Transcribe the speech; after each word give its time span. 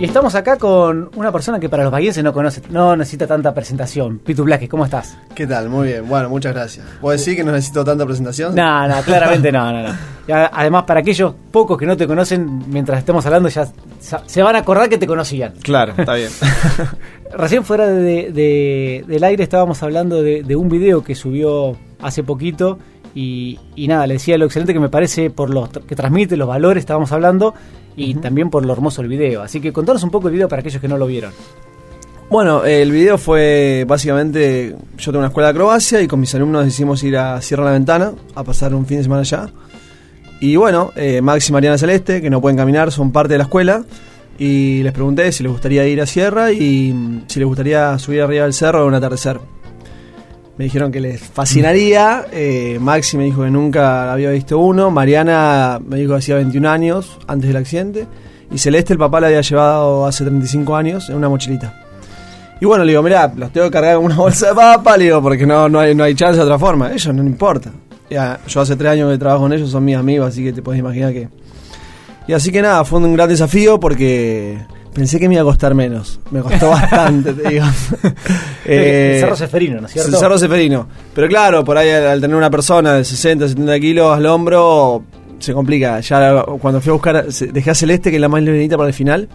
Y 0.00 0.04
estamos 0.04 0.36
acá 0.36 0.56
con 0.58 1.10
una 1.16 1.32
persona 1.32 1.58
que 1.58 1.68
para 1.68 1.82
los 1.82 1.90
bahienses 1.90 2.22
no 2.22 2.32
conoce, 2.32 2.62
no 2.70 2.94
necesita 2.94 3.26
tanta 3.26 3.52
presentación. 3.52 4.20
Pitu 4.20 4.44
Blaque, 4.44 4.68
¿cómo 4.68 4.84
estás? 4.84 5.18
¿Qué 5.34 5.44
tal? 5.44 5.68
Muy 5.68 5.88
bien. 5.88 6.08
Bueno, 6.08 6.28
muchas 6.28 6.54
gracias. 6.54 6.86
¿Vos 7.00 7.18
decís 7.18 7.36
que 7.36 7.42
no 7.42 7.50
necesito 7.50 7.84
tanta 7.84 8.06
presentación? 8.06 8.54
No, 8.54 8.86
no, 8.86 9.02
claramente 9.04 9.50
no, 9.50 9.72
no, 9.72 9.88
no. 9.88 9.94
además, 10.28 10.84
para 10.84 11.00
aquellos 11.00 11.34
pocos 11.50 11.76
que 11.76 11.84
no 11.84 11.96
te 11.96 12.06
conocen, 12.06 12.62
mientras 12.68 13.00
estemos 13.00 13.26
hablando, 13.26 13.48
ya 13.48 13.66
se 13.98 14.40
van 14.40 14.54
a 14.54 14.60
acordar 14.60 14.88
que 14.88 14.98
te 14.98 15.06
conocían. 15.08 15.54
Claro, 15.62 15.94
está 15.98 16.14
bien. 16.14 16.30
Recién 17.36 17.64
fuera 17.64 17.88
de, 17.88 19.02
del 19.04 19.24
aire 19.24 19.42
estábamos 19.42 19.82
hablando 19.82 20.22
de, 20.22 20.54
un 20.54 20.68
video 20.68 21.02
que 21.02 21.16
subió 21.16 21.76
hace 22.00 22.22
poquito 22.22 22.78
y, 23.16 23.58
nada, 23.88 24.06
le 24.06 24.14
decía 24.14 24.38
lo 24.38 24.44
excelente 24.44 24.72
que 24.72 24.78
me 24.78 24.90
parece 24.90 25.30
por 25.30 25.50
lo 25.50 25.68
que 25.68 25.96
transmite, 25.96 26.36
los 26.36 26.46
valores, 26.46 26.82
estábamos 26.82 27.10
hablando, 27.10 27.52
y 27.98 28.14
también 28.14 28.48
por 28.48 28.64
lo 28.64 28.72
hermoso 28.72 29.02
el 29.02 29.08
video. 29.08 29.42
Así 29.42 29.60
que 29.60 29.72
contanos 29.72 30.02
un 30.04 30.10
poco 30.10 30.28
el 30.28 30.34
video 30.34 30.48
para 30.48 30.60
aquellos 30.60 30.80
que 30.80 30.88
no 30.88 30.96
lo 30.96 31.06
vieron. 31.06 31.32
Bueno, 32.30 32.64
el 32.64 32.92
video 32.92 33.18
fue 33.18 33.84
básicamente, 33.88 34.76
yo 34.98 35.04
tengo 35.06 35.18
una 35.18 35.28
escuela 35.28 35.48
de 35.48 35.52
acrobacia 35.52 36.00
y 36.00 36.06
con 36.06 36.20
mis 36.20 36.34
alumnos 36.34 36.64
decidimos 36.64 37.02
ir 37.02 37.16
a 37.16 37.40
Sierra 37.40 37.64
la 37.64 37.72
Ventana 37.72 38.12
a 38.34 38.44
pasar 38.44 38.74
un 38.74 38.86
fin 38.86 38.98
de 38.98 39.04
semana 39.04 39.22
allá. 39.22 39.48
Y 40.40 40.54
bueno, 40.56 40.92
eh, 40.94 41.20
Max 41.20 41.48
y 41.48 41.52
Mariana 41.52 41.78
Celeste, 41.78 42.22
que 42.22 42.30
no 42.30 42.40
pueden 42.40 42.56
caminar, 42.56 42.92
son 42.92 43.10
parte 43.12 43.34
de 43.34 43.38
la 43.38 43.44
escuela. 43.44 43.84
Y 44.38 44.82
les 44.84 44.92
pregunté 44.92 45.32
si 45.32 45.42
les 45.42 45.50
gustaría 45.50 45.86
ir 45.88 46.00
a 46.00 46.06
Sierra 46.06 46.52
y 46.52 47.24
si 47.26 47.40
les 47.40 47.48
gustaría 47.48 47.98
subir 47.98 48.22
arriba 48.22 48.44
del 48.44 48.52
cerro 48.52 48.82
en 48.82 48.88
un 48.88 48.94
atardecer 48.94 49.40
me 50.58 50.64
dijeron 50.64 50.90
que 50.90 51.00
les 51.00 51.20
fascinaría. 51.20 52.26
Eh, 52.32 52.78
Maxi 52.80 53.16
me 53.16 53.24
dijo 53.24 53.44
que 53.44 53.50
nunca 53.50 54.12
había 54.12 54.30
visto 54.30 54.58
uno. 54.58 54.90
Mariana 54.90 55.78
me 55.84 55.98
dijo 55.98 56.12
que 56.12 56.18
hacía 56.18 56.34
21 56.34 56.68
años 56.68 57.16
antes 57.28 57.46
del 57.46 57.56
accidente. 57.56 58.06
Y 58.50 58.58
Celeste, 58.58 58.92
el 58.92 58.98
papá, 58.98 59.20
la 59.20 59.28
había 59.28 59.40
llevado 59.40 60.04
hace 60.04 60.24
35 60.24 60.74
años 60.74 61.08
en 61.10 61.16
una 61.16 61.28
mochilita. 61.28 61.84
Y 62.60 62.66
bueno, 62.66 62.82
le 62.82 62.90
digo, 62.90 63.04
mirá, 63.04 63.32
los 63.36 63.52
tengo 63.52 63.68
que 63.68 63.72
cargar 63.72 63.94
en 63.94 64.02
una 64.02 64.16
bolsa 64.16 64.48
de 64.48 64.54
papa, 64.56 64.96
le 64.96 65.04
digo, 65.04 65.22
porque 65.22 65.46
no, 65.46 65.68
no, 65.68 65.78
hay, 65.78 65.94
no 65.94 66.02
hay 66.02 66.16
chance 66.16 66.38
de 66.38 66.42
otra 66.42 66.58
forma. 66.58 66.92
Ellos 66.92 67.14
no 67.14 67.22
importa. 67.22 67.70
Ya, 68.10 68.40
yo 68.48 68.60
hace 68.60 68.74
tres 68.74 68.92
años 68.92 69.12
que 69.12 69.18
trabajo 69.18 69.42
con 69.42 69.52
ellos, 69.52 69.70
son 69.70 69.84
mis 69.84 69.96
amigos, 69.96 70.28
así 70.28 70.42
que 70.42 70.52
te 70.52 70.60
puedes 70.60 70.80
imaginar 70.80 71.12
que. 71.12 71.28
Y 72.26 72.32
así 72.32 72.50
que 72.50 72.62
nada, 72.62 72.84
fue 72.84 72.98
un 72.98 73.14
gran 73.14 73.28
desafío 73.28 73.78
porque 73.78 74.58
Pensé 74.92 75.20
que 75.20 75.28
me 75.28 75.34
iba 75.34 75.42
a 75.42 75.44
costar 75.44 75.74
menos. 75.74 76.20
Me 76.30 76.40
costó 76.40 76.70
bastante, 76.70 77.32
te 77.32 77.48
digo. 77.48 77.66
eh, 78.64 79.18
Cerro 79.20 79.36
Seferino, 79.36 79.80
¿no 79.80 79.86
es 79.86 79.92
cierto? 79.92 80.18
Cerro 80.18 80.38
Seferino. 80.38 80.88
Pero 81.14 81.28
claro, 81.28 81.64
por 81.64 81.76
ahí 81.76 81.90
al, 81.90 82.20
tener 82.20 82.36
una 82.36 82.50
persona 82.50 82.94
de 82.94 83.04
60, 83.04 83.48
70 83.48 83.80
kilos 83.80 84.16
al 84.16 84.26
hombro, 84.26 85.04
se 85.38 85.52
complica. 85.52 86.00
Ya 86.00 86.42
cuando 86.60 86.80
fui 86.80 86.90
a 86.90 86.92
buscar, 86.94 87.26
dejé 87.26 87.70
a 87.70 87.74
Celeste, 87.74 88.10
que 88.10 88.16
es 88.16 88.20
la 88.20 88.28
más 88.28 88.42
livianita 88.42 88.76
para 88.76 88.88
el 88.88 88.94
final. 88.94 89.28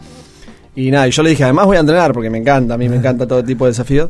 Y 0.75 0.89
nada, 0.89 1.07
y 1.07 1.11
yo 1.11 1.21
le 1.21 1.29
dije, 1.29 1.43
además 1.43 1.67
voy 1.67 1.77
a 1.77 1.81
entrenar, 1.81 2.13
porque 2.13 2.29
me 2.29 2.39
encanta, 2.39 2.73
a 2.73 2.77
mí 2.77 2.89
me 2.89 2.95
encanta 2.95 3.27
todo 3.27 3.43
tipo 3.43 3.65
de 3.65 3.71
desafíos. 3.71 4.09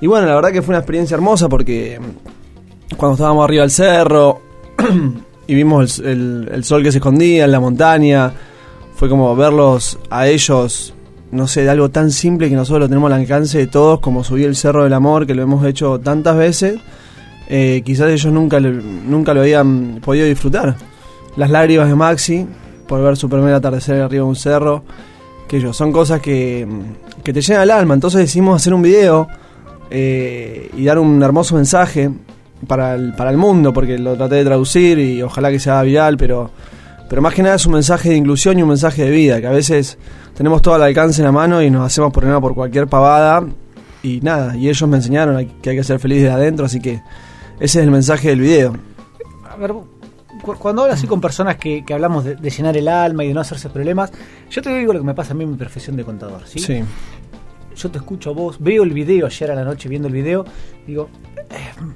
Y 0.00 0.08
bueno, 0.08 0.26
la 0.26 0.34
verdad 0.34 0.50
que 0.50 0.62
fue 0.62 0.72
una 0.72 0.80
experiencia 0.80 1.14
hermosa 1.14 1.48
porque 1.48 1.98
cuando 2.96 3.14
estábamos 3.14 3.44
arriba 3.44 3.62
del 3.62 3.70
cerro 3.70 4.40
y 5.46 5.54
vimos 5.54 6.00
el 6.00 6.64
sol 6.64 6.82
que 6.82 6.90
se 6.90 6.98
escondía 6.98 7.44
en 7.44 7.52
la 7.52 7.60
montaña 7.60 8.32
fue 9.02 9.08
como 9.08 9.34
verlos 9.34 9.98
a 10.10 10.28
ellos, 10.28 10.94
no 11.32 11.48
sé, 11.48 11.64
de 11.64 11.70
algo 11.70 11.90
tan 11.90 12.12
simple 12.12 12.48
que 12.48 12.54
nosotros 12.54 12.82
lo 12.82 12.88
tenemos 12.88 13.10
al 13.10 13.18
alcance 13.18 13.58
de 13.58 13.66
todos, 13.66 13.98
como 13.98 14.22
subir 14.22 14.46
el 14.46 14.54
Cerro 14.54 14.84
del 14.84 14.92
Amor, 14.92 15.26
que 15.26 15.34
lo 15.34 15.42
hemos 15.42 15.66
hecho 15.66 15.98
tantas 15.98 16.36
veces, 16.36 16.78
eh, 17.48 17.82
quizás 17.84 18.10
ellos 18.10 18.32
nunca, 18.32 18.60
nunca 18.60 19.34
lo 19.34 19.40
habían 19.40 19.98
podido 20.04 20.24
disfrutar. 20.24 20.76
Las 21.34 21.50
lágrimas 21.50 21.88
de 21.88 21.96
Maxi, 21.96 22.46
por 22.86 23.02
ver 23.02 23.16
su 23.16 23.28
primer 23.28 23.52
atardecer 23.54 23.96
arriba 23.96 24.22
de 24.22 24.28
un 24.28 24.36
cerro, 24.36 24.84
que 25.48 25.56
ellos, 25.56 25.76
son 25.76 25.90
cosas 25.90 26.20
que, 26.20 26.64
que 27.24 27.32
te 27.32 27.40
llenan 27.40 27.64
el 27.64 27.72
alma, 27.72 27.94
entonces 27.94 28.20
decidimos 28.20 28.54
hacer 28.54 28.72
un 28.72 28.82
video 28.82 29.26
eh, 29.90 30.70
y 30.76 30.84
dar 30.84 31.00
un 31.00 31.20
hermoso 31.20 31.56
mensaje 31.56 32.08
para 32.68 32.94
el, 32.94 33.14
para 33.14 33.30
el 33.30 33.36
mundo, 33.36 33.72
porque 33.72 33.98
lo 33.98 34.14
traté 34.14 34.36
de 34.36 34.44
traducir 34.44 35.00
y 35.00 35.22
ojalá 35.22 35.50
que 35.50 35.58
sea 35.58 35.82
viral, 35.82 36.16
pero 36.16 36.52
pero 37.12 37.20
más 37.20 37.34
que 37.34 37.42
nada 37.42 37.56
es 37.56 37.66
un 37.66 37.74
mensaje 37.74 38.08
de 38.08 38.16
inclusión 38.16 38.58
y 38.58 38.62
un 38.62 38.70
mensaje 38.70 39.04
de 39.04 39.10
vida, 39.10 39.38
que 39.38 39.46
a 39.46 39.50
veces 39.50 39.98
tenemos 40.34 40.62
todo 40.62 40.76
al 40.76 40.82
alcance 40.82 41.20
en 41.20 41.26
la 41.26 41.32
mano 41.32 41.60
y 41.60 41.68
nos 41.68 41.84
hacemos 41.84 42.10
por 42.10 42.40
por 42.40 42.54
cualquier 42.54 42.86
pavada 42.86 43.46
y 44.02 44.22
nada, 44.22 44.56
y 44.56 44.70
ellos 44.70 44.88
me 44.88 44.96
enseñaron 44.96 45.46
que 45.60 45.68
hay 45.68 45.76
que 45.76 45.84
ser 45.84 46.00
feliz 46.00 46.22
de 46.22 46.30
adentro, 46.30 46.64
así 46.64 46.80
que 46.80 47.02
ese 47.60 47.80
es 47.80 47.84
el 47.84 47.90
mensaje 47.90 48.30
del 48.30 48.40
video. 48.40 48.74
A 49.46 49.56
ver, 49.56 49.74
cuando 50.58 50.84
hablas 50.84 51.00
así 51.00 51.06
con 51.06 51.20
personas 51.20 51.56
que, 51.56 51.84
hablamos 51.92 52.24
de, 52.24 52.36
llenar 52.48 52.78
el 52.78 52.88
alma 52.88 53.24
y 53.24 53.28
de 53.28 53.34
no 53.34 53.42
hacerse 53.42 53.68
problemas, 53.68 54.10
yo 54.48 54.62
te 54.62 54.74
digo 54.74 54.94
lo 54.94 55.00
que 55.00 55.04
me 55.04 55.12
pasa 55.12 55.32
a 55.32 55.36
mí 55.36 55.44
en 55.44 55.50
mi 55.50 55.58
profesión 55.58 55.96
de 55.96 56.04
contador, 56.04 56.40
¿sí? 56.46 56.60
Sí. 56.60 56.82
Yo 57.76 57.90
te 57.90 57.98
escucho 57.98 58.30
a 58.30 58.32
vos, 58.32 58.56
veo 58.58 58.84
el 58.84 58.94
video 58.94 59.26
ayer 59.26 59.50
a 59.50 59.54
la 59.54 59.64
noche 59.64 59.86
viendo 59.86 60.08
el 60.08 60.14
video, 60.14 60.46
digo, 60.86 61.10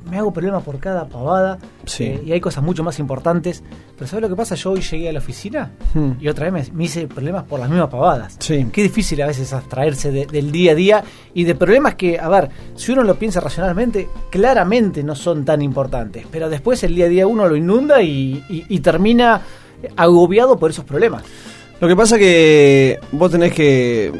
me 0.08 0.18
hago 0.18 0.32
problemas 0.32 0.62
por 0.62 0.78
cada 0.78 1.08
pavada 1.08 1.58
eh, 1.98 2.22
y 2.24 2.32
hay 2.32 2.40
cosas 2.40 2.62
mucho 2.62 2.84
más 2.84 2.98
importantes. 2.98 3.62
Pero 3.94 4.06
¿sabes 4.06 4.22
lo 4.22 4.28
que 4.28 4.36
pasa? 4.36 4.54
Yo 4.54 4.72
hoy 4.72 4.80
llegué 4.80 5.08
a 5.08 5.12
la 5.12 5.18
oficina 5.18 5.72
hmm. 5.94 6.12
y 6.20 6.28
otra 6.28 6.50
vez 6.50 6.72
me, 6.72 6.84
hice 6.84 7.06
problemas 7.06 7.44
por 7.44 7.60
las 7.60 7.68
mismas 7.68 7.88
pavadas. 7.88 8.36
Sí. 8.38 8.66
Qué 8.72 8.82
difícil 8.82 9.20
a 9.22 9.26
veces 9.26 9.52
abstraerse 9.52 10.10
del 10.10 10.52
día 10.52 10.72
a 10.72 10.74
día 10.74 11.04
y 11.34 11.44
de 11.44 11.54
problemas 11.54 11.94
que, 11.94 12.18
a 12.18 12.28
ver, 12.28 12.50
si 12.74 12.92
uno 12.92 13.02
lo 13.02 13.16
piensa 13.16 13.40
racionalmente, 13.40 14.08
claramente 14.30 15.02
no 15.02 15.14
son 15.14 15.44
tan 15.44 15.62
importantes. 15.62 16.26
Pero 16.30 16.48
después 16.48 16.82
el 16.84 16.94
día 16.94 17.06
a 17.06 17.08
día 17.08 17.26
uno 17.26 17.48
lo 17.48 17.56
inunda 17.56 18.02
y, 18.02 18.42
termina 18.82 19.40
agobiado 19.96 20.58
por 20.58 20.70
esos 20.70 20.84
problemas. 20.84 21.24
Lo 21.80 21.88
que 21.88 21.96
pasa 21.96 22.18
que 22.18 23.00
vos 23.12 23.30
tenés 23.30 23.52
que, 23.52 24.12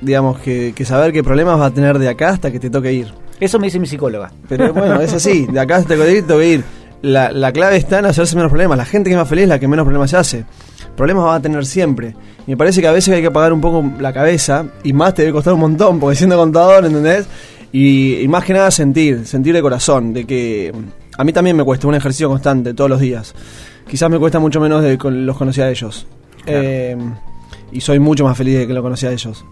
digamos, 0.00 0.38
que, 0.38 0.72
que 0.74 0.84
saber 0.84 1.12
qué 1.12 1.24
problemas 1.24 1.60
va 1.60 1.66
a 1.66 1.70
tener 1.70 1.98
de 1.98 2.08
acá 2.08 2.30
hasta 2.30 2.52
que 2.52 2.60
te 2.60 2.70
toque 2.70 2.92
ir. 2.92 3.23
Eso 3.44 3.58
me 3.58 3.66
dice 3.66 3.78
mi 3.78 3.86
psicóloga. 3.86 4.32
Pero 4.48 4.72
bueno, 4.72 5.00
es 5.02 5.12
así. 5.12 5.46
De 5.46 5.60
acá 5.60 5.76
hasta 5.76 5.96
que 5.96 6.22
tengo 6.22 6.40
que 6.40 6.48
ir. 6.48 6.64
La, 7.02 7.30
la, 7.30 7.52
clave 7.52 7.76
está 7.76 7.98
en 7.98 8.06
hacerse 8.06 8.34
menos 8.36 8.50
problemas. 8.50 8.78
La 8.78 8.86
gente 8.86 9.10
que 9.10 9.14
es 9.14 9.18
más 9.18 9.28
feliz 9.28 9.42
es 9.42 9.48
la 9.50 9.58
que 9.58 9.68
menos 9.68 9.84
problemas 9.84 10.08
se 10.08 10.16
hace. 10.16 10.44
Problemas 10.96 11.26
va 11.26 11.34
a 11.34 11.42
tener 11.42 11.66
siempre. 11.66 12.16
Y 12.46 12.52
me 12.52 12.56
parece 12.56 12.80
que 12.80 12.88
a 12.88 12.92
veces 12.92 13.14
hay 13.14 13.20
que 13.20 13.26
apagar 13.26 13.52
un 13.52 13.60
poco 13.60 13.84
la 14.00 14.14
cabeza. 14.14 14.64
Y 14.82 14.94
más 14.94 15.12
te 15.12 15.22
debe 15.22 15.34
costar 15.34 15.52
un 15.52 15.60
montón, 15.60 16.00
porque 16.00 16.16
siendo 16.16 16.38
contador, 16.38 16.86
¿entendés? 16.86 17.26
Y, 17.70 18.24
más 18.28 18.44
que 18.44 18.54
nada 18.54 18.70
sentir, 18.70 19.26
sentir 19.26 19.52
de 19.52 19.60
corazón. 19.60 20.14
De 20.14 20.24
que 20.24 20.72
a 21.18 21.22
mí 21.22 21.32
también 21.34 21.54
me 21.54 21.64
cuesta 21.64 21.86
un 21.86 21.94
ejercicio 21.94 22.30
constante 22.30 22.72
todos 22.72 22.88
los 22.88 23.00
días. 23.00 23.34
Quizás 23.86 24.08
me 24.08 24.18
cuesta 24.18 24.38
mucho 24.38 24.58
menos 24.58 24.82
de 24.82 24.96
que 24.96 25.10
los 25.10 25.36
conocía 25.36 25.64
a 25.64 25.70
ellos. 25.70 26.06
Eh, 26.46 26.96
y 27.72 27.80
soy 27.82 27.98
mucho 27.98 28.24
más 28.24 28.38
feliz 28.38 28.56
de 28.56 28.66
que 28.66 28.72
lo 28.72 28.82
conocía 28.82 29.10
a 29.10 29.12
ellos. 29.12 29.44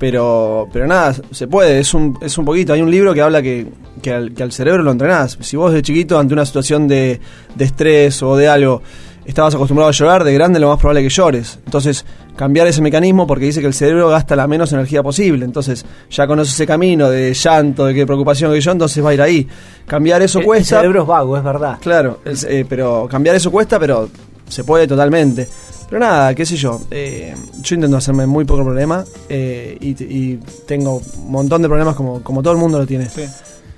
Pero, 0.00 0.66
pero 0.72 0.86
nada, 0.86 1.14
se 1.30 1.46
puede, 1.46 1.78
es 1.78 1.92
un, 1.92 2.16
es 2.22 2.38
un 2.38 2.46
poquito. 2.46 2.72
Hay 2.72 2.80
un 2.80 2.90
libro 2.90 3.12
que 3.12 3.20
habla 3.20 3.42
que, 3.42 3.66
que, 4.00 4.10
al, 4.10 4.32
que 4.32 4.42
al 4.42 4.50
cerebro 4.50 4.82
lo 4.82 4.92
entrenás. 4.92 5.36
Si 5.42 5.58
vos 5.58 5.74
de 5.74 5.82
chiquito, 5.82 6.18
ante 6.18 6.32
una 6.32 6.46
situación 6.46 6.88
de, 6.88 7.20
de 7.54 7.64
estrés 7.66 8.22
o 8.22 8.34
de 8.34 8.48
algo, 8.48 8.80
estabas 9.26 9.54
acostumbrado 9.54 9.90
a 9.90 9.92
llorar, 9.92 10.24
de 10.24 10.32
grande 10.32 10.58
lo 10.58 10.68
más 10.68 10.78
probable 10.78 11.00
es 11.00 11.12
que 11.12 11.14
llores. 11.14 11.58
Entonces, 11.66 12.06
cambiar 12.34 12.66
ese 12.66 12.80
mecanismo 12.80 13.26
porque 13.26 13.44
dice 13.44 13.60
que 13.60 13.66
el 13.66 13.74
cerebro 13.74 14.08
gasta 14.08 14.34
la 14.36 14.46
menos 14.46 14.72
energía 14.72 15.02
posible. 15.02 15.44
Entonces, 15.44 15.84
ya 16.10 16.26
conoces 16.26 16.54
ese 16.54 16.66
camino 16.66 17.10
de 17.10 17.34
llanto, 17.34 17.84
de 17.84 17.92
qué 17.92 18.06
preocupación 18.06 18.50
que 18.54 18.60
yo, 18.62 18.72
entonces 18.72 19.04
va 19.04 19.10
a 19.10 19.14
ir 19.14 19.20
ahí. 19.20 19.46
Cambiar 19.86 20.22
eso 20.22 20.40
cuesta. 20.40 20.76
El 20.76 20.80
cerebro 20.80 21.02
es 21.02 21.08
vago, 21.08 21.36
es 21.36 21.44
verdad. 21.44 21.76
Claro, 21.78 22.20
eh, 22.24 22.64
pero 22.66 23.06
cambiar 23.10 23.36
eso 23.36 23.50
cuesta, 23.50 23.78
pero 23.78 24.08
se 24.48 24.64
puede 24.64 24.86
totalmente. 24.86 25.46
Pero 25.90 26.00
nada, 26.00 26.34
qué 26.36 26.46
sé 26.46 26.56
yo. 26.56 26.80
Eh, 26.88 27.34
yo 27.62 27.74
intento 27.74 27.96
hacerme 27.96 28.24
muy 28.24 28.44
poco 28.44 28.62
problema 28.62 29.04
eh, 29.28 29.76
y, 29.80 30.36
tengo 30.64 31.02
un 31.18 31.32
montón 31.32 31.62
de 31.62 31.68
problemas 31.68 31.96
como, 31.96 32.22
como 32.22 32.42
todo 32.42 32.52
el 32.52 32.60
mundo 32.60 32.78
lo 32.78 32.86
tiene. 32.86 33.10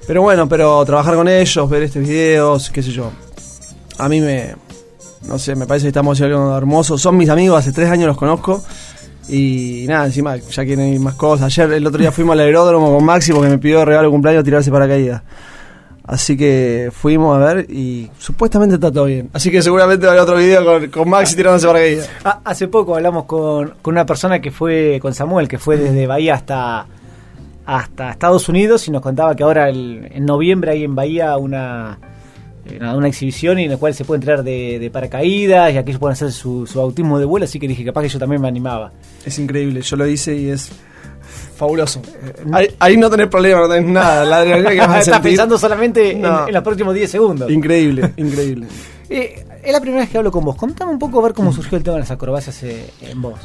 Pero 0.06 0.20
bueno, 0.20 0.46
pero 0.46 0.84
trabajar 0.84 1.14
con 1.14 1.26
ellos, 1.26 1.70
ver 1.70 1.84
estos 1.84 2.02
videos, 2.02 2.68
qué 2.68 2.82
sé 2.82 2.90
yo. 2.90 3.10
A 3.96 4.10
mí 4.10 4.20
me. 4.20 4.54
No 5.26 5.38
sé, 5.38 5.54
me 5.54 5.66
parece 5.66 5.84
que 5.84 5.88
estamos 5.88 6.18
haciendo 6.18 6.42
algo 6.42 6.58
hermoso. 6.58 6.98
Son 6.98 7.16
mis 7.16 7.30
amigos, 7.30 7.58
hace 7.58 7.72
tres 7.72 7.88
años 7.88 8.08
los 8.08 8.18
conozco. 8.18 8.62
Y 9.28 9.84
nada, 9.88 10.06
encima 10.06 10.36
ya 10.36 10.64
quieren 10.66 10.92
ir 10.92 11.00
más 11.00 11.14
cosas. 11.14 11.46
Ayer, 11.46 11.72
el 11.72 11.86
otro 11.86 12.00
día 12.00 12.12
fuimos 12.12 12.34
al 12.34 12.40
aeródromo 12.40 12.92
con 12.92 13.04
Maxi 13.04 13.32
porque 13.32 13.48
me 13.48 13.58
pidió 13.58 13.84
regalo 13.86 14.08
de 14.08 14.12
cumpleaños 14.12 14.44
tirarse 14.44 14.70
para 14.70 14.86
caída. 14.86 15.22
Así 16.04 16.36
que 16.36 16.90
fuimos 16.92 17.36
a 17.36 17.54
ver 17.54 17.70
y 17.70 18.10
supuestamente 18.18 18.74
está 18.74 18.90
todo 18.90 19.04
bien. 19.04 19.30
Así 19.32 19.50
que 19.50 19.62
seguramente 19.62 20.06
va 20.06 20.12
a 20.12 20.16
haber 20.16 20.22
otro 20.22 20.36
video 20.36 20.64
con, 20.64 20.88
con 20.88 21.08
Maxi 21.08 21.36
tirándose 21.36 21.66
para 21.66 21.78
caída. 21.78 22.04
Ah, 22.24 22.40
hace 22.44 22.68
poco 22.68 22.96
hablamos 22.96 23.24
con, 23.24 23.74
una 23.84 24.04
persona 24.04 24.40
que 24.40 24.50
fue, 24.50 24.98
con 25.00 25.14
Samuel, 25.14 25.48
que 25.48 25.58
fue 25.58 25.76
desde 25.76 26.06
Bahía 26.06 26.34
hasta, 26.34 26.86
hasta 27.64 28.10
Estados 28.10 28.48
Unidos 28.48 28.88
y 28.88 28.90
nos 28.90 29.00
contaba 29.00 29.36
que 29.36 29.44
ahora 29.44 29.68
en 29.68 30.26
noviembre 30.26 30.72
hay 30.72 30.84
en 30.84 30.94
Bahía 30.96 31.36
una, 31.36 31.98
eh, 32.64 32.78
una 32.80 33.08
exhibición 33.08 33.58
en 33.58 33.70
la 33.70 33.76
cual 33.76 33.92
se 33.92 34.04
puede 34.04 34.18
entrar 34.18 34.44
de, 34.44 34.90
paracaídas 34.92 35.72
y 35.72 35.78
aquí 35.78 35.92
se 35.92 35.98
pueden 35.98 36.12
hacer 36.12 36.30
su, 36.30 36.66
su 36.66 36.78
bautismo 36.78 37.18
de 37.18 37.24
vuelo, 37.24 37.44
así 37.44 37.58
que 37.58 37.66
dije 37.66 37.84
capaz 37.84 38.02
que 38.02 38.08
yo 38.08 38.18
también 38.18 38.40
me 38.40 38.48
animaba. 38.48 38.92
Es 39.24 39.38
increíble, 39.38 39.82
yo 39.82 39.96
lo 39.96 40.06
hice 40.06 40.36
y 40.36 40.50
es 40.50 40.70
fabuloso. 41.56 42.02
Ahí, 42.78 42.96
no 42.96 43.08
tenés 43.08 43.28
problema, 43.28 43.60
no 43.60 43.68
tenés 43.68 43.90
nada. 43.90 44.24
La 44.24 44.38
adrenalina 44.38 44.70
que 44.70 44.78
vas 44.78 44.90
a 44.90 45.00
Estás 45.00 45.20
pensando 45.20 45.58
solamente 45.58 46.12
en, 46.12 46.22
los 46.22 46.62
próximos 46.62 46.94
10 46.94 47.10
segundos. 47.10 47.50
Increíble, 47.50 48.12
increíble. 48.16 48.66
Eh, 49.08 49.44
es 49.62 49.72
la 49.72 49.80
primera 49.80 50.02
vez 50.02 50.10
que 50.10 50.18
hablo 50.18 50.32
con 50.32 50.44
vos. 50.44 50.56
Contame 50.56 50.92
un 50.92 50.98
poco 50.98 51.20
a 51.20 51.22
ver 51.22 51.34
cómo 51.34 51.52
surgió 51.52 51.78
el 51.78 51.84
tema 51.84 51.94
de 51.94 52.00
las 52.00 52.10
acrobacias 52.10 52.62
eh, 52.64 52.90
en 53.02 53.22
vos. 53.22 53.38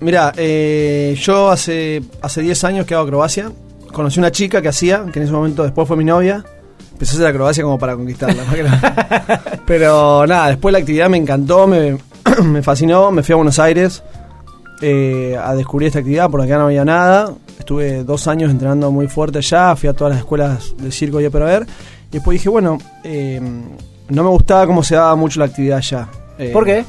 Mira, 0.00 0.32
eh, 0.36 1.16
yo 1.18 1.50
hace 1.50 2.02
hace 2.20 2.42
10 2.42 2.64
años 2.64 2.86
que 2.86 2.94
hago 2.94 3.04
acrobacia. 3.04 3.50
Conocí 3.92 4.18
una 4.18 4.32
chica 4.32 4.60
que 4.60 4.68
hacía, 4.68 5.04
que 5.12 5.18
en 5.18 5.24
ese 5.24 5.32
momento 5.32 5.62
después 5.62 5.86
fue 5.86 5.96
mi 5.96 6.04
novia. 6.04 6.44
Empecé 6.92 7.12
a 7.12 7.16
hacer 7.16 7.26
acrobacia 7.28 7.62
como 7.62 7.78
para 7.78 7.94
conquistarla. 7.94 8.42
Pero 9.66 10.26
nada, 10.26 10.48
después 10.48 10.72
la 10.72 10.78
actividad 10.78 11.08
me 11.08 11.18
encantó, 11.18 11.66
me, 11.66 11.98
me 12.44 12.62
fascinó. 12.62 13.10
Me 13.10 13.22
fui 13.22 13.32
a 13.32 13.36
Buenos 13.36 13.58
Aires 13.58 14.02
eh, 14.84 15.36
a 15.40 15.54
descubrir 15.54 15.86
esta 15.86 16.00
actividad, 16.00 16.28
porque 16.28 16.46
acá 16.46 16.58
no 16.58 16.64
había 16.64 16.84
nada. 16.84 17.32
Estuve 17.56 18.02
dos 18.02 18.26
años 18.26 18.50
entrenando 18.50 18.90
muy 18.90 19.06
fuerte 19.06 19.38
allá, 19.38 19.76
fui 19.76 19.88
a 19.88 19.92
todas 19.92 20.12
las 20.12 20.18
escuelas 20.18 20.74
de 20.76 20.90
circo 20.90 21.20
y 21.20 21.28
para 21.28 21.44
ver. 21.44 21.66
Y 22.10 22.14
después 22.14 22.34
dije, 22.34 22.48
bueno, 22.48 22.78
eh, 23.04 23.40
no 24.08 24.22
me 24.24 24.28
gustaba 24.28 24.66
cómo 24.66 24.82
se 24.82 24.96
daba 24.96 25.14
mucho 25.14 25.38
la 25.38 25.46
actividad 25.46 25.78
allá. 25.78 26.08
Eh, 26.36 26.50
¿Por 26.52 26.64
qué? 26.64 26.84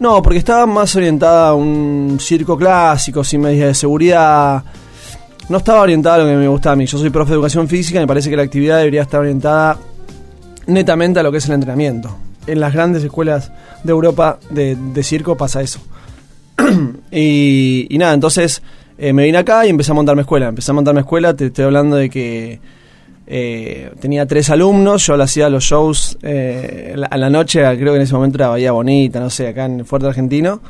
No, 0.00 0.22
porque 0.22 0.38
estaba 0.38 0.64
más 0.64 0.96
orientada 0.96 1.48
a 1.48 1.54
un 1.54 2.16
circo 2.18 2.56
clásico, 2.56 3.22
sin 3.22 3.42
medidas 3.42 3.68
de 3.68 3.74
seguridad. 3.74 4.64
No 5.50 5.58
estaba 5.58 5.82
orientada 5.82 6.16
a 6.16 6.18
lo 6.20 6.24
que 6.24 6.36
me 6.36 6.48
gustaba 6.48 6.72
a 6.72 6.76
mí. 6.76 6.86
Yo 6.86 6.96
soy 6.96 7.10
profe 7.10 7.32
de 7.32 7.34
educación 7.34 7.68
física 7.68 7.98
y 7.98 8.02
me 8.02 8.06
parece 8.06 8.30
que 8.30 8.36
la 8.36 8.42
actividad 8.42 8.78
debería 8.78 9.02
estar 9.02 9.20
orientada 9.20 9.76
netamente 10.66 11.20
a 11.20 11.22
lo 11.22 11.30
que 11.30 11.38
es 11.38 11.46
el 11.46 11.52
entrenamiento. 11.52 12.16
En 12.46 12.58
las 12.58 12.72
grandes 12.72 13.04
escuelas 13.04 13.52
de 13.82 13.92
Europa 13.92 14.38
de, 14.48 14.76
de 14.76 15.02
circo 15.02 15.36
pasa 15.36 15.60
eso. 15.60 15.80
y, 17.10 17.96
nada, 17.98 18.14
entonces 18.14 18.62
eh, 18.98 19.12
me 19.12 19.24
vine 19.24 19.38
acá 19.38 19.66
y 19.66 19.70
empecé 19.70 19.92
a 19.92 19.94
montarme 19.94 20.22
escuela. 20.22 20.48
Empecé 20.48 20.70
a 20.70 20.74
montarme 20.74 21.00
escuela, 21.00 21.34
te 21.34 21.46
estoy 21.46 21.64
hablando 21.64 21.96
de 21.96 22.10
que 22.10 22.60
eh, 23.26 23.90
tenía 24.00 24.26
tres 24.26 24.50
alumnos, 24.50 25.06
yo 25.06 25.16
le 25.16 25.24
hacía 25.24 25.48
los 25.48 25.64
shows 25.64 26.18
eh, 26.22 26.94
a 27.10 27.16
la 27.16 27.30
noche, 27.30 27.60
creo 27.76 27.92
que 27.92 27.96
en 27.96 28.02
ese 28.02 28.14
momento 28.14 28.38
era 28.38 28.48
Bahía 28.48 28.72
Bonita, 28.72 29.20
no 29.20 29.30
sé, 29.30 29.48
acá 29.48 29.64
en 29.64 29.80
el 29.80 29.84
Fuerte 29.84 30.08
Argentino, 30.08 30.60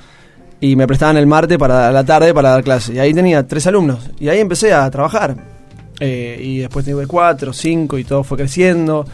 y 0.61 0.77
me 0.77 0.87
prestaban 0.87 1.17
el 1.17 1.27
martes 1.27 1.59
para 1.59 1.91
la 1.91 2.05
tarde 2.05 2.33
para 2.33 2.51
dar 2.51 2.65
clases. 2.65 2.95
Y 2.95 2.99
ahí 2.99 3.13
tenía 3.13 3.47
tres 3.47 3.67
alumnos, 3.67 4.11
y 4.19 4.29
ahí 4.29 4.39
empecé 4.39 4.73
a 4.73 4.91
trabajar. 4.91 5.37
Y 6.01 6.59
después 6.59 6.85
tuve 6.85 7.07
cuatro, 7.07 7.53
cinco, 7.53 7.97
y 7.99 8.05
todo 8.05 8.25
fue 8.25 8.37
creciendo. 8.37 9.07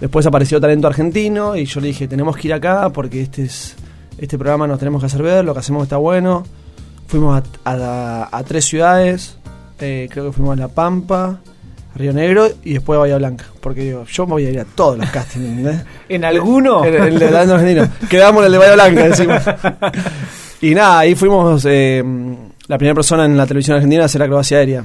Después 0.00 0.26
apareció 0.26 0.60
Talento 0.60 0.88
Argentino, 0.88 1.56
y 1.56 1.64
yo 1.64 1.80
le 1.80 1.88
dije, 1.88 2.06
tenemos 2.08 2.36
que 2.36 2.48
ir 2.48 2.54
acá 2.54 2.90
porque 2.90 3.22
este 3.22 3.44
es 3.44 3.76
este 4.18 4.38
programa 4.38 4.66
nos 4.66 4.78
tenemos 4.78 5.00
que 5.02 5.06
hacer 5.06 5.22
ver, 5.22 5.44
lo 5.44 5.52
que 5.54 5.60
hacemos 5.60 5.82
está 5.84 5.96
bueno. 5.96 6.44
Fuimos 7.06 7.42
a, 7.64 7.70
a- 7.70 8.28
a 8.32 8.42
tres 8.44 8.64
ciudades, 8.64 9.36
eh, 9.80 10.08
creo 10.10 10.26
que 10.26 10.32
fuimos 10.32 10.56
a 10.56 10.60
La 10.60 10.68
Pampa, 10.68 11.24
a 11.94 11.98
Río 11.98 12.12
Negro 12.12 12.48
y 12.64 12.74
después 12.74 12.96
a 12.96 13.00
Bahía 13.00 13.18
Blanca. 13.18 13.44
Porque 13.60 13.82
digo, 13.82 14.04
yo 14.04 14.26
me 14.26 14.32
voy 14.32 14.46
a 14.46 14.50
ir 14.50 14.60
a 14.60 14.64
todos 14.64 14.98
los 14.98 15.08
castings, 15.10 15.44
¿entendés? 15.46 15.84
¿En 16.08 16.24
alguno? 16.24 16.84
El, 16.84 16.94
el 16.94 17.18
de 17.18 17.36
Argentino. 17.38 17.88
Quedamos 18.08 18.40
en 18.42 18.46
el 18.46 18.52
de 18.52 18.58
Bahía 18.58 18.74
Blanca, 18.74 19.08
decimos. 19.08 19.42
Y 20.60 20.74
nada, 20.74 21.00
ahí 21.00 21.14
fuimos 21.14 21.62
eh, 21.68 22.02
la 22.68 22.78
primera 22.78 22.94
persona 22.94 23.26
en 23.26 23.36
la 23.36 23.46
televisión 23.46 23.74
argentina 23.76 24.02
a 24.02 24.06
hacer 24.06 24.22
acrobacia 24.22 24.56
aérea. 24.58 24.82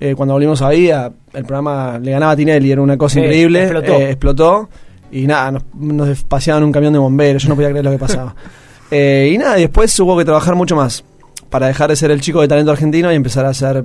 Eh, 0.00 0.14
cuando 0.14 0.32
volvimos 0.32 0.62
a 0.62 0.66
Bahía, 0.66 1.12
el 1.34 1.44
programa 1.44 1.98
le 1.98 2.10
ganaba 2.12 2.32
a 2.32 2.36
Tinelli, 2.36 2.72
era 2.72 2.80
una 2.80 2.96
cosa 2.96 3.18
increíble. 3.20 3.64
explotó. 3.64 3.92
eh, 3.92 4.10
explotó. 4.10 4.68
Y 5.10 5.26
nada, 5.26 5.52
nos, 5.52 5.62
nos 5.74 6.22
paseaban 6.24 6.62
un 6.64 6.72
camión 6.72 6.92
de 6.92 6.98
bomberos, 6.98 7.42
yo 7.42 7.48
no 7.48 7.54
podía 7.54 7.70
creer 7.70 7.84
lo 7.84 7.90
que 7.90 7.98
pasaba. 7.98 8.34
Eh, 8.90 9.32
y 9.34 9.36
nada, 9.36 9.58
y 9.58 9.60
después 9.60 10.00
hubo 10.00 10.16
que 10.16 10.24
trabajar 10.24 10.54
mucho 10.54 10.74
más 10.74 11.04
para 11.50 11.66
dejar 11.66 11.90
de 11.90 11.96
ser 11.96 12.10
el 12.10 12.22
chico 12.22 12.40
de 12.40 12.48
talento 12.48 12.72
argentino 12.72 13.12
y 13.12 13.16
empezar 13.16 13.44
a 13.44 13.50
hacer 13.50 13.84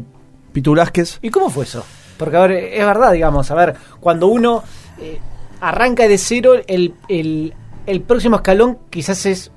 pitulásquez. 0.53 1.19
¿Y 1.21 1.29
cómo 1.29 1.49
fue 1.49 1.65
eso? 1.65 1.83
Porque, 2.17 2.37
a 2.37 2.47
ver, 2.47 2.51
es 2.51 2.85
verdad, 2.85 3.11
digamos, 3.11 3.51
a 3.51 3.55
ver, 3.55 3.75
cuando 3.99 4.27
uno 4.27 4.63
eh, 5.01 5.19
arranca 5.59 6.07
de 6.07 6.17
cero, 6.17 6.53
el, 6.67 6.93
el, 7.09 7.53
el 7.85 8.01
próximo 8.01 8.37
escalón 8.37 8.77
quizás 8.89 9.25
es 9.25 9.51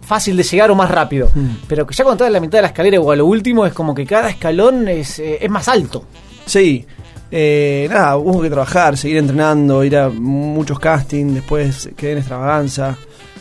fácil 0.00 0.36
de 0.36 0.42
llegar 0.42 0.70
o 0.70 0.74
más 0.74 0.90
rápido. 0.90 1.28
Mm. 1.34 1.48
Pero 1.68 1.86
que 1.86 1.94
ya 1.94 2.04
cuando 2.04 2.24
estás 2.24 2.28
en 2.28 2.32
la 2.32 2.40
mitad 2.40 2.58
de 2.58 2.62
la 2.62 2.68
escalera 2.68 3.00
o 3.00 3.10
a 3.12 3.16
lo 3.16 3.26
último, 3.26 3.66
es 3.66 3.72
como 3.72 3.94
que 3.94 4.06
cada 4.06 4.30
escalón 4.30 4.88
es, 4.88 5.18
eh, 5.18 5.38
es 5.40 5.50
más 5.50 5.68
alto. 5.68 6.04
Sí, 6.46 6.84
eh, 7.30 7.86
nada, 7.90 8.16
hubo 8.16 8.40
que 8.42 8.50
trabajar, 8.50 8.96
seguir 8.96 9.18
entrenando, 9.18 9.84
ir 9.84 9.96
a 9.96 10.08
muchos 10.08 10.78
castings, 10.78 11.34
después 11.34 11.90
quedé 11.96 12.12
en 12.12 12.18
extravaganza, 12.18 12.96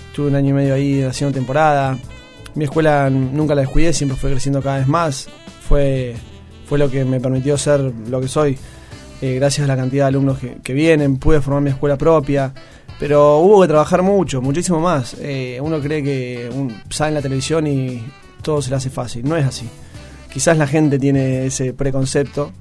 estuve 0.09 0.27
un 0.27 0.35
año 0.35 0.49
y 0.49 0.53
medio 0.53 0.73
ahí 0.75 1.01
haciendo 1.01 1.33
temporada. 1.33 1.97
Mi 2.55 2.65
escuela 2.65 3.09
nunca 3.09 3.55
la 3.55 3.61
descuidé, 3.61 3.93
siempre 3.93 4.17
fue 4.17 4.31
creciendo 4.31 4.61
cada 4.61 4.77
vez 4.79 4.87
más. 4.87 5.27
Fue, 5.67 6.15
fue 6.65 6.77
lo 6.79 6.89
que 6.89 7.05
me 7.05 7.19
permitió 7.19 7.57
ser 7.57 7.79
lo 7.79 8.19
que 8.19 8.27
soy. 8.27 8.57
Eh, 9.21 9.35
gracias 9.35 9.65
a 9.65 9.67
la 9.67 9.75
cantidad 9.77 10.05
de 10.05 10.07
alumnos 10.09 10.39
que, 10.39 10.57
que 10.63 10.73
vienen, 10.73 11.17
pude 11.17 11.41
formar 11.41 11.61
mi 11.63 11.69
escuela 11.69 11.97
propia. 11.97 12.51
Pero 12.99 13.37
hubo 13.37 13.61
que 13.61 13.67
trabajar 13.69 14.01
mucho, 14.01 14.41
muchísimo 14.41 14.79
más. 14.79 15.15
Eh, 15.21 15.57
uno 15.61 15.79
cree 15.79 16.03
que 16.03 16.49
un- 16.53 16.75
sale 16.89 17.09
en 17.09 17.13
la 17.15 17.21
televisión 17.21 17.65
y 17.67 18.03
todo 18.41 18.61
se 18.61 18.69
le 18.71 18.75
hace 18.75 18.89
fácil. 18.89 19.23
No 19.27 19.37
es 19.37 19.45
así. 19.45 19.69
Quizás 20.33 20.57
la 20.57 20.67
gente 20.67 20.99
tiene 20.99 21.45
ese 21.45 21.73
preconcepto 21.73 22.51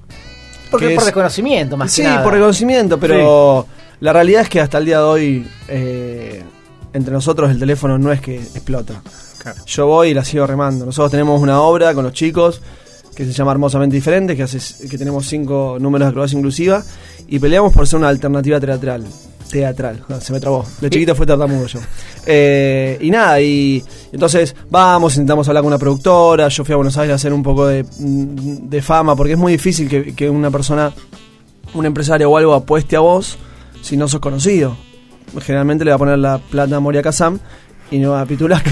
Porque 0.70 0.88
que 0.88 0.94
por 0.94 1.02
es- 1.02 1.06
desconocimiento, 1.06 1.76
más 1.76 1.90
Sí, 1.92 2.02
que 2.02 2.08
nada. 2.08 2.22
por 2.22 2.32
reconocimiento, 2.34 2.98
pero 2.98 3.66
la 4.00 4.12
realidad 4.12 4.42
es 4.42 4.48
que 4.48 4.60
hasta 4.60 4.78
el 4.78 4.84
día 4.84 4.98
de 4.98 5.04
hoy, 5.04 5.46
eh, 5.68 6.42
entre 6.92 7.12
nosotros 7.12 7.50
el 7.50 7.58
teléfono 7.58 7.98
no 7.98 8.12
es 8.12 8.20
que 8.20 8.36
explota. 8.36 9.02
Yo 9.66 9.86
voy 9.86 10.08
y 10.10 10.14
la 10.14 10.24
sigo 10.24 10.46
remando. 10.46 10.84
Nosotros 10.84 11.10
tenemos 11.10 11.40
una 11.40 11.60
obra 11.62 11.94
con 11.94 12.04
los 12.04 12.12
chicos 12.12 12.60
que 13.14 13.24
se 13.24 13.32
llama 13.32 13.52
Hermosamente 13.52 13.96
Diferente, 13.96 14.36
que, 14.36 14.42
hace, 14.42 14.58
que 14.88 14.98
tenemos 14.98 15.26
cinco 15.26 15.78
números 15.80 16.06
de 16.06 16.10
acrobacia 16.10 16.36
inclusiva 16.36 16.84
y 17.26 17.38
peleamos 17.38 17.72
por 17.72 17.86
ser 17.86 17.98
una 17.98 18.08
alternativa 18.08 18.60
teatral. 18.60 19.04
Teatral, 19.50 20.04
se 20.20 20.32
me 20.32 20.40
trabó. 20.40 20.64
De 20.80 20.90
chiquito 20.90 21.14
fue 21.14 21.24
tartamudo 21.26 21.66
yo. 21.66 21.80
Eh, 22.26 22.98
y 23.00 23.10
nada, 23.10 23.40
y 23.40 23.82
entonces 24.12 24.54
vamos, 24.70 25.14
intentamos 25.14 25.48
hablar 25.48 25.62
con 25.62 25.68
una 25.68 25.78
productora. 25.78 26.48
Yo 26.48 26.64
fui 26.64 26.72
a 26.74 26.76
Buenos 26.76 26.96
Aires 26.98 27.12
a 27.12 27.16
hacer 27.16 27.32
un 27.32 27.42
poco 27.42 27.66
de, 27.66 27.82
mm, 27.84 28.68
de 28.68 28.82
fama, 28.82 29.16
porque 29.16 29.32
es 29.32 29.38
muy 29.38 29.52
difícil 29.52 29.88
que, 29.88 30.14
que 30.14 30.28
una 30.28 30.50
persona 30.50 30.92
un 31.74 31.86
empresario 31.86 32.30
o 32.30 32.36
algo 32.36 32.54
apueste 32.54 32.96
a 32.96 33.00
vos 33.00 33.38
si 33.82 33.96
no 33.96 34.06
sos 34.08 34.20
conocido. 34.20 34.76
Generalmente 35.40 35.84
le 35.84 35.90
va 35.90 35.96
a 35.96 35.98
poner 35.98 36.18
la 36.18 36.38
plata 36.38 36.76
a 36.76 36.80
Moria 36.80 37.02
Kazam 37.02 37.38
y 37.90 37.98
no 37.98 38.16
a 38.16 38.24
Pitulas, 38.26 38.62
que 38.62 38.70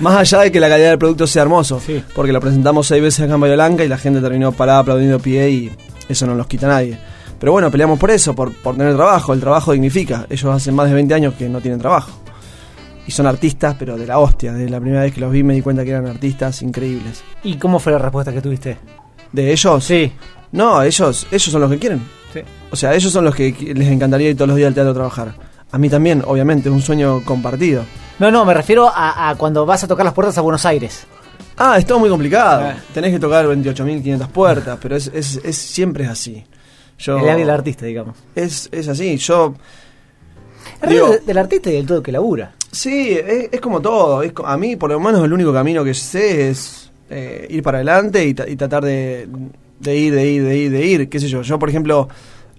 más 0.00 0.16
allá 0.16 0.40
de 0.40 0.52
que 0.52 0.60
la 0.60 0.68
calidad 0.68 0.90
del 0.90 0.98
producto 0.98 1.26
sea 1.26 1.42
hermoso, 1.42 1.80
Sí. 1.84 2.02
porque 2.14 2.32
lo 2.32 2.40
presentamos 2.40 2.86
seis 2.86 3.02
veces 3.02 3.28
en 3.28 3.40
Bahía 3.40 3.54
Blanca 3.54 3.84
y 3.84 3.88
la 3.88 3.98
gente 3.98 4.20
terminó 4.20 4.52
parada 4.52 4.80
aplaudiendo 4.80 5.18
pie 5.18 5.50
y 5.50 5.72
eso 6.08 6.26
no 6.26 6.34
los 6.34 6.46
quita 6.46 6.68
nadie. 6.68 6.98
Pero 7.38 7.52
bueno, 7.52 7.70
peleamos 7.70 7.98
por 7.98 8.10
eso, 8.10 8.34
por, 8.34 8.52
por 8.54 8.76
tener 8.76 8.94
trabajo, 8.94 9.32
el 9.32 9.40
trabajo 9.40 9.72
dignifica. 9.72 10.26
Ellos 10.30 10.54
hacen 10.54 10.74
más 10.74 10.88
de 10.88 10.94
20 10.94 11.14
años 11.14 11.34
que 11.34 11.48
no 11.48 11.60
tienen 11.60 11.78
trabajo. 11.80 12.10
Y 13.06 13.10
son 13.10 13.26
artistas, 13.26 13.76
pero 13.78 13.96
de 13.98 14.06
la 14.06 14.18
hostia. 14.18 14.52
Desde 14.52 14.70
la 14.70 14.80
primera 14.80 15.02
vez 15.02 15.12
que 15.12 15.20
los 15.20 15.30
vi 15.30 15.42
me 15.42 15.52
di 15.54 15.60
cuenta 15.60 15.84
que 15.84 15.90
eran 15.90 16.06
artistas 16.06 16.62
increíbles. 16.62 17.22
¿Y 17.42 17.56
cómo 17.56 17.78
fue 17.78 17.92
la 17.92 17.98
respuesta 17.98 18.32
que 18.32 18.40
tuviste? 18.40 18.78
¿De 19.32 19.52
ellos? 19.52 19.84
Sí. 19.84 20.10
No, 20.52 20.82
ellos, 20.82 21.26
ellos 21.30 21.42
son 21.44 21.60
los 21.60 21.70
que 21.70 21.78
quieren. 21.78 22.00
Sí. 22.32 22.40
O 22.70 22.76
sea, 22.76 22.94
ellos 22.94 23.12
son 23.12 23.24
los 23.24 23.34
que 23.34 23.52
les 23.74 23.88
encantaría 23.88 24.30
ir 24.30 24.36
todos 24.36 24.48
los 24.48 24.56
días 24.56 24.68
al 24.68 24.74
teatro 24.74 24.92
a 24.92 24.94
trabajar. 24.94 25.34
A 25.70 25.76
mí 25.78 25.90
también, 25.90 26.22
obviamente, 26.24 26.68
es 26.68 26.74
un 26.74 26.80
sueño 26.80 27.22
compartido. 27.24 27.84
No, 28.20 28.30
no, 28.30 28.44
me 28.44 28.54
refiero 28.54 28.88
a, 28.88 29.28
a 29.28 29.34
cuando 29.34 29.66
vas 29.66 29.82
a 29.84 29.88
tocar 29.88 30.04
las 30.04 30.14
puertas 30.14 30.38
a 30.38 30.40
Buenos 30.40 30.64
Aires. 30.64 31.06
Ah, 31.58 31.76
es 31.78 31.84
todo 31.84 31.98
muy 31.98 32.08
complicado. 32.08 32.62
Ah. 32.70 32.76
Tenés 32.94 33.12
que 33.12 33.18
tocar 33.18 33.44
28.500 33.46 34.28
puertas, 34.28 34.78
pero 34.80 34.96
es, 34.96 35.08
es, 35.12 35.40
es- 35.44 35.56
siempre 35.58 36.04
es 36.04 36.10
así. 36.10 36.44
Yo, 36.98 37.16
El 37.18 37.24
área 37.24 37.36
del 37.36 37.50
artista, 37.50 37.86
digamos. 37.86 38.16
es, 38.34 38.68
es 38.72 38.88
así. 38.88 39.16
Yo, 39.16 39.54
El 40.82 40.88
Digo- 40.90 41.16
del 41.26 41.38
artista 41.38 41.70
y 41.70 41.74
del 41.74 41.86
todo 41.86 42.02
que 42.02 42.12
labura. 42.12 42.52
sí, 42.70 43.10
es, 43.12 43.48
es 43.52 43.60
como 43.60 43.80
todo. 43.80 44.22
Es, 44.22 44.32
a 44.44 44.56
mí, 44.56 44.76
por 44.76 44.90
lo 44.90 45.00
menos, 45.00 45.24
el 45.24 45.32
único 45.32 45.52
camino 45.52 45.82
que 45.84 45.94
sé 45.94 46.50
es 46.50 46.90
eh, 47.10 47.46
ir 47.50 47.62
para 47.62 47.78
adelante 47.78 48.24
y, 48.24 48.30
y 48.30 48.56
tratar 48.56 48.84
de, 48.84 49.28
de 49.80 49.96
ir, 49.96 50.14
de 50.14 50.30
ir, 50.30 50.44
de 50.44 50.56
ir, 50.58 50.70
de 50.70 50.86
ir. 50.86 51.08
¿Qué 51.08 51.18
sé 51.20 51.28
yo? 51.28 51.42
Yo, 51.42 51.58
por 51.58 51.68
ejemplo, 51.68 52.08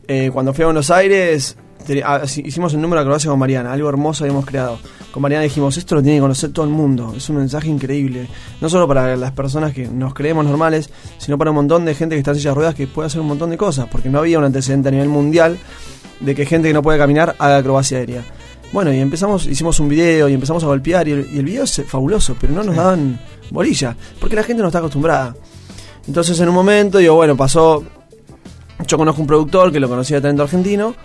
eh, 0.08 0.30
cuando 0.34 0.54
fui 0.54 0.64
a 0.64 0.68
Buenos 0.68 0.92
Aires, 0.92 1.58
hicimos 1.88 2.74
el 2.74 2.82
número 2.82 3.00
de 3.00 3.02
acrobacia 3.02 3.30
con 3.30 3.40
Mariana, 3.40 3.74
algo 3.74 3.90
hermoso 3.90 4.24
habíamos 4.24 4.46
creado. 4.46 4.80
Con 5.12 5.22
Mariana 5.22 5.44
dijimos, 5.44 5.78
esto 5.78 5.96
lo 5.96 6.02
tiene 6.02 6.18
que 6.18 6.22
conocer 6.22 6.52
todo 6.52 6.66
el 6.66 6.72
mundo, 6.72 7.14
es 7.16 7.30
un 7.30 7.38
mensaje 7.38 7.70
increíble. 7.70 8.28
No 8.60 8.70
solo 8.70 8.88
para 8.88 9.16
las 9.16 9.32
personas 9.32 9.74
que 9.74 9.88
nos 9.88 10.14
creemos 10.14 10.46
normales, 10.46 10.90
sino 11.18 11.38
para 11.38 11.52
un 11.52 11.56
montón 11.56 11.86
de 11.86 11.96
gente 11.96 12.16
que 12.16 12.20
está 12.20 12.32
en 12.32 12.38
silla 12.38 12.52
de 12.52 12.56
ruedas 12.56 12.76
que 12.76 12.88
puede 12.88 13.08
hacer 13.08 13.22
un 13.22 13.28
montón 13.28 13.50
de 13.50 13.58
cosas, 13.58 13.88
porque 13.92 14.10
no 14.10 14.20
había 14.20 14.40
un 14.40 14.46
antecedente 14.46 14.90
a 14.90 14.92
nivel 14.92 15.10
mundial 15.10 15.58
de 16.20 16.36
que 16.36 16.46
gente 16.46 16.68
que 16.68 16.74
no 16.74 16.82
puede 16.82 16.98
caminar 16.98 17.36
haga 17.40 17.58
acrobacia 17.58 17.98
aérea. 17.98 18.24
Bueno, 18.74 18.92
y 18.92 19.00
empezamos, 19.00 19.46
hicimos 19.46 19.80
un 19.80 19.88
video 19.88 20.28
y 20.28 20.34
empezamos 20.34 20.64
a 20.64 20.68
golpear 20.68 21.08
y 21.08 21.12
el, 21.12 21.30
y 21.34 21.40
el 21.40 21.46
video 21.46 21.64
es 21.64 21.84
fabuloso, 21.88 22.36
pero 22.40 22.54
no 22.54 22.64
nos 22.64 22.76
daban 22.76 23.20
bolilla, 23.52 23.96
porque 24.20 24.36
la 24.36 24.44
gente 24.44 24.62
no 24.62 24.68
está 24.68 24.80
acostumbrada. 24.80 25.36
Entonces 26.08 26.40
en 26.40 26.50
un 26.50 26.56
momento 26.56 26.98
digo, 26.98 27.16
bueno, 27.16 27.38
pasó, 27.38 27.84
yo 28.86 28.98
conozco 28.98 29.22
un 29.22 29.28
productor 29.28 29.72
que 29.72 29.80
lo 29.80 29.88
conocía 29.88 30.18
de 30.18 30.22
talento 30.22 30.44
argentino 30.44 30.96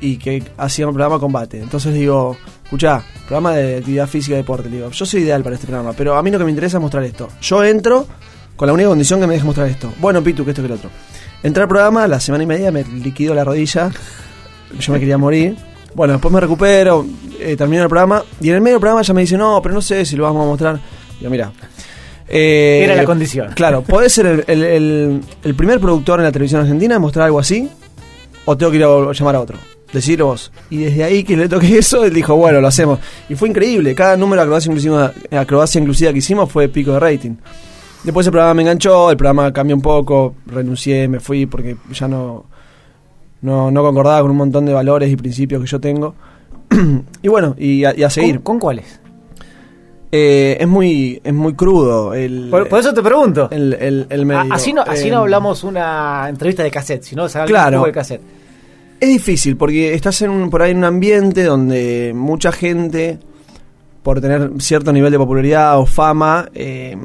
y 0.00 0.16
que 0.16 0.42
hacía 0.58 0.86
un 0.86 0.94
programa 0.94 1.18
combate. 1.18 1.60
Entonces 1.60 1.94
digo, 1.94 2.36
escuchá, 2.64 3.02
programa 3.26 3.52
de 3.54 3.78
actividad 3.78 4.06
física 4.06 4.34
y 4.34 4.38
deporte. 4.38 4.68
Le 4.68 4.76
digo, 4.76 4.90
yo 4.90 5.06
soy 5.06 5.22
ideal 5.22 5.42
para 5.42 5.54
este 5.54 5.66
programa, 5.66 5.92
pero 5.96 6.16
a 6.16 6.22
mí 6.22 6.30
lo 6.30 6.38
que 6.38 6.44
me 6.44 6.50
interesa 6.50 6.76
es 6.78 6.80
mostrar 6.82 7.04
esto. 7.04 7.28
Yo 7.40 7.64
entro 7.64 8.06
con 8.56 8.66
la 8.66 8.72
única 8.72 8.88
condición 8.88 9.20
que 9.20 9.26
me 9.26 9.34
deje 9.34 9.44
mostrar 9.46 9.68
esto. 9.68 9.92
Bueno, 10.00 10.22
Pitu, 10.22 10.44
que 10.44 10.50
esto 10.50 10.62
que 10.62 10.66
el 10.66 10.72
otro. 10.74 10.90
Entré 11.42 11.62
al 11.62 11.68
programa, 11.68 12.06
la 12.08 12.20
semana 12.20 12.44
y 12.44 12.46
media 12.46 12.70
me 12.70 12.84
liquido 12.84 13.34
la 13.34 13.44
rodilla, 13.44 13.90
yo 14.78 14.92
me 14.92 14.98
quería 15.00 15.18
morir. 15.18 15.56
Bueno, 15.94 16.14
después 16.14 16.32
me 16.32 16.40
recupero, 16.40 17.06
eh, 17.38 17.54
termino 17.56 17.82
el 17.82 17.88
programa 17.88 18.24
y 18.40 18.48
en 18.48 18.56
el 18.56 18.60
medio 18.60 18.74
del 18.76 18.80
programa 18.80 19.02
ya 19.02 19.14
me 19.14 19.20
dice, 19.20 19.36
no, 19.36 19.60
pero 19.62 19.74
no 19.74 19.82
sé 19.82 20.04
si 20.04 20.16
lo 20.16 20.24
vamos 20.24 20.42
a 20.44 20.46
mostrar. 20.46 20.80
Digo, 21.18 21.30
mira, 21.30 21.52
Eh, 22.26 22.80
Era 22.84 22.96
la 22.96 23.04
condición. 23.04 23.52
Claro, 23.54 23.82
¿podés 23.82 24.12
ser 24.14 24.26
el, 24.26 24.44
el- 24.46 24.64
el- 24.64 25.20
el 25.44 25.54
primer 25.54 25.78
productor 25.78 26.20
en 26.20 26.24
la 26.24 26.32
televisión 26.32 26.62
argentina 26.62 26.94
en 26.96 27.00
mostrar 27.02 27.26
algo 27.26 27.38
así? 27.38 27.68
¿O 28.46 28.56
tengo 28.56 28.72
que 28.72 28.78
ir 28.78 28.84
a 28.84 29.12
llamar 29.12 29.36
a 29.36 29.40
otro? 29.40 29.58
Decirlo 29.94 30.26
vos. 30.26 30.52
Y 30.68 30.78
desde 30.78 31.04
ahí 31.04 31.24
que 31.24 31.36
le 31.36 31.48
toqué 31.48 31.78
eso, 31.78 32.04
él 32.04 32.12
dijo, 32.12 32.34
bueno, 32.36 32.60
lo 32.60 32.66
hacemos. 32.68 32.98
Y 33.30 33.34
fue 33.36 33.48
increíble. 33.48 33.94
Cada 33.94 34.16
número 34.16 34.40
de 34.42 34.44
acrobacia 34.44 34.68
inclusiva, 34.68 35.12
acrobacia 35.30 35.80
inclusiva 35.80 36.12
que 36.12 36.18
hicimos 36.18 36.50
fue 36.52 36.68
pico 36.68 36.92
de 36.92 37.00
rating. 37.00 37.36
Después 38.02 38.26
el 38.26 38.32
programa 38.32 38.52
me 38.54 38.62
enganchó, 38.62 39.10
el 39.10 39.16
programa 39.16 39.50
cambió 39.52 39.74
un 39.74 39.80
poco, 39.80 40.34
renuncié, 40.46 41.08
me 41.08 41.20
fui 41.20 41.46
porque 41.46 41.76
ya 41.92 42.06
no, 42.06 42.44
no, 43.40 43.70
no 43.70 43.82
concordaba 43.82 44.20
con 44.20 44.32
un 44.32 44.36
montón 44.36 44.66
de 44.66 44.74
valores 44.74 45.10
y 45.10 45.16
principios 45.16 45.62
que 45.62 45.66
yo 45.68 45.80
tengo. 45.80 46.14
y 47.22 47.28
bueno, 47.28 47.54
y 47.56 47.84
a, 47.84 47.96
y 47.96 48.02
a 48.02 48.10
seguir. 48.10 48.34
¿Con, 48.42 48.42
con 48.42 48.58
cuáles? 48.58 49.00
Eh, 50.16 50.58
es 50.60 50.68
muy 50.68 51.20
es 51.24 51.34
muy 51.34 51.54
crudo 51.54 52.14
el, 52.14 52.46
Por, 52.50 52.68
por 52.68 52.78
eso 52.78 52.92
te 52.94 53.02
pregunto. 53.02 53.48
el, 53.50 53.72
el- 53.74 54.06
el 54.10 54.26
medio. 54.26 54.52
A- 54.52 54.54
así 54.56 54.72
no, 54.72 54.82
así 54.82 55.08
Eh, 55.08 55.10
no 55.10 55.18
hablamos 55.18 55.64
una 55.64 56.26
entrevista 56.28 56.62
de 56.62 56.70
cassette, 56.70 57.02
sino 57.02 57.28
sacar 57.28 57.48
Claro. 57.48 57.78
un 57.78 57.82
juego 57.82 57.86
de 57.86 57.92
cassette. 57.92 58.20
Es 59.04 59.10
difícil 59.10 59.56
porque 59.58 59.92
estás 59.92 60.22
en 60.22 60.30
un, 60.30 60.48
por 60.48 60.62
ahí 60.62 60.70
en 60.70 60.78
un 60.78 60.84
ambiente 60.84 61.42
donde 61.44 62.12
mucha 62.16 62.52
gente, 62.52 63.18
por 64.02 64.20
tener 64.22 64.50
cierto 64.60 64.92
nivel 64.94 65.12
de 65.12 65.18
popularidad 65.18 65.78
o 65.78 65.84
fama, 65.84 66.48
eh, 66.54 66.96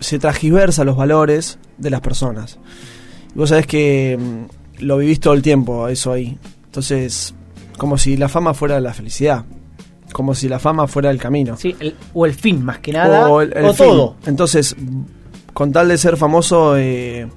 se 0.00 0.18
transgiversa 0.18 0.82
los 0.84 0.96
valores 0.96 1.58
de 1.78 1.90
las 1.90 2.00
personas. 2.00 2.58
Y 3.34 3.38
vos 3.38 3.50
sabés 3.50 3.66
que 3.68 4.18
mm, 4.18 4.82
lo 4.84 4.98
vivís 4.98 5.20
todo 5.20 5.34
el 5.34 5.42
tiempo, 5.42 5.86
eso 5.86 6.12
ahí. 6.12 6.36
Entonces, 6.64 7.34
como 7.78 7.96
si 7.96 8.16
la 8.16 8.28
fama 8.28 8.52
fuera 8.52 8.80
la 8.80 8.92
felicidad. 8.92 9.44
Como 10.12 10.34
si 10.34 10.48
la 10.48 10.58
fama 10.58 10.88
fuera 10.88 11.10
el 11.12 11.18
camino. 11.18 11.56
Sí, 11.56 11.76
el- 11.78 11.94
o 12.14 12.26
el 12.26 12.34
fin, 12.34 12.64
más 12.64 12.80
que 12.80 12.92
nada. 12.92 13.28
O, 13.30 13.42
el- 13.42 13.56
el 13.56 13.76
todo. 13.76 14.16
Entonces, 14.26 14.74
con 15.54 15.70
tal 15.70 15.86
de 15.86 15.96
ser 15.98 16.16
famoso, 16.16 16.76
eh, 16.76 17.28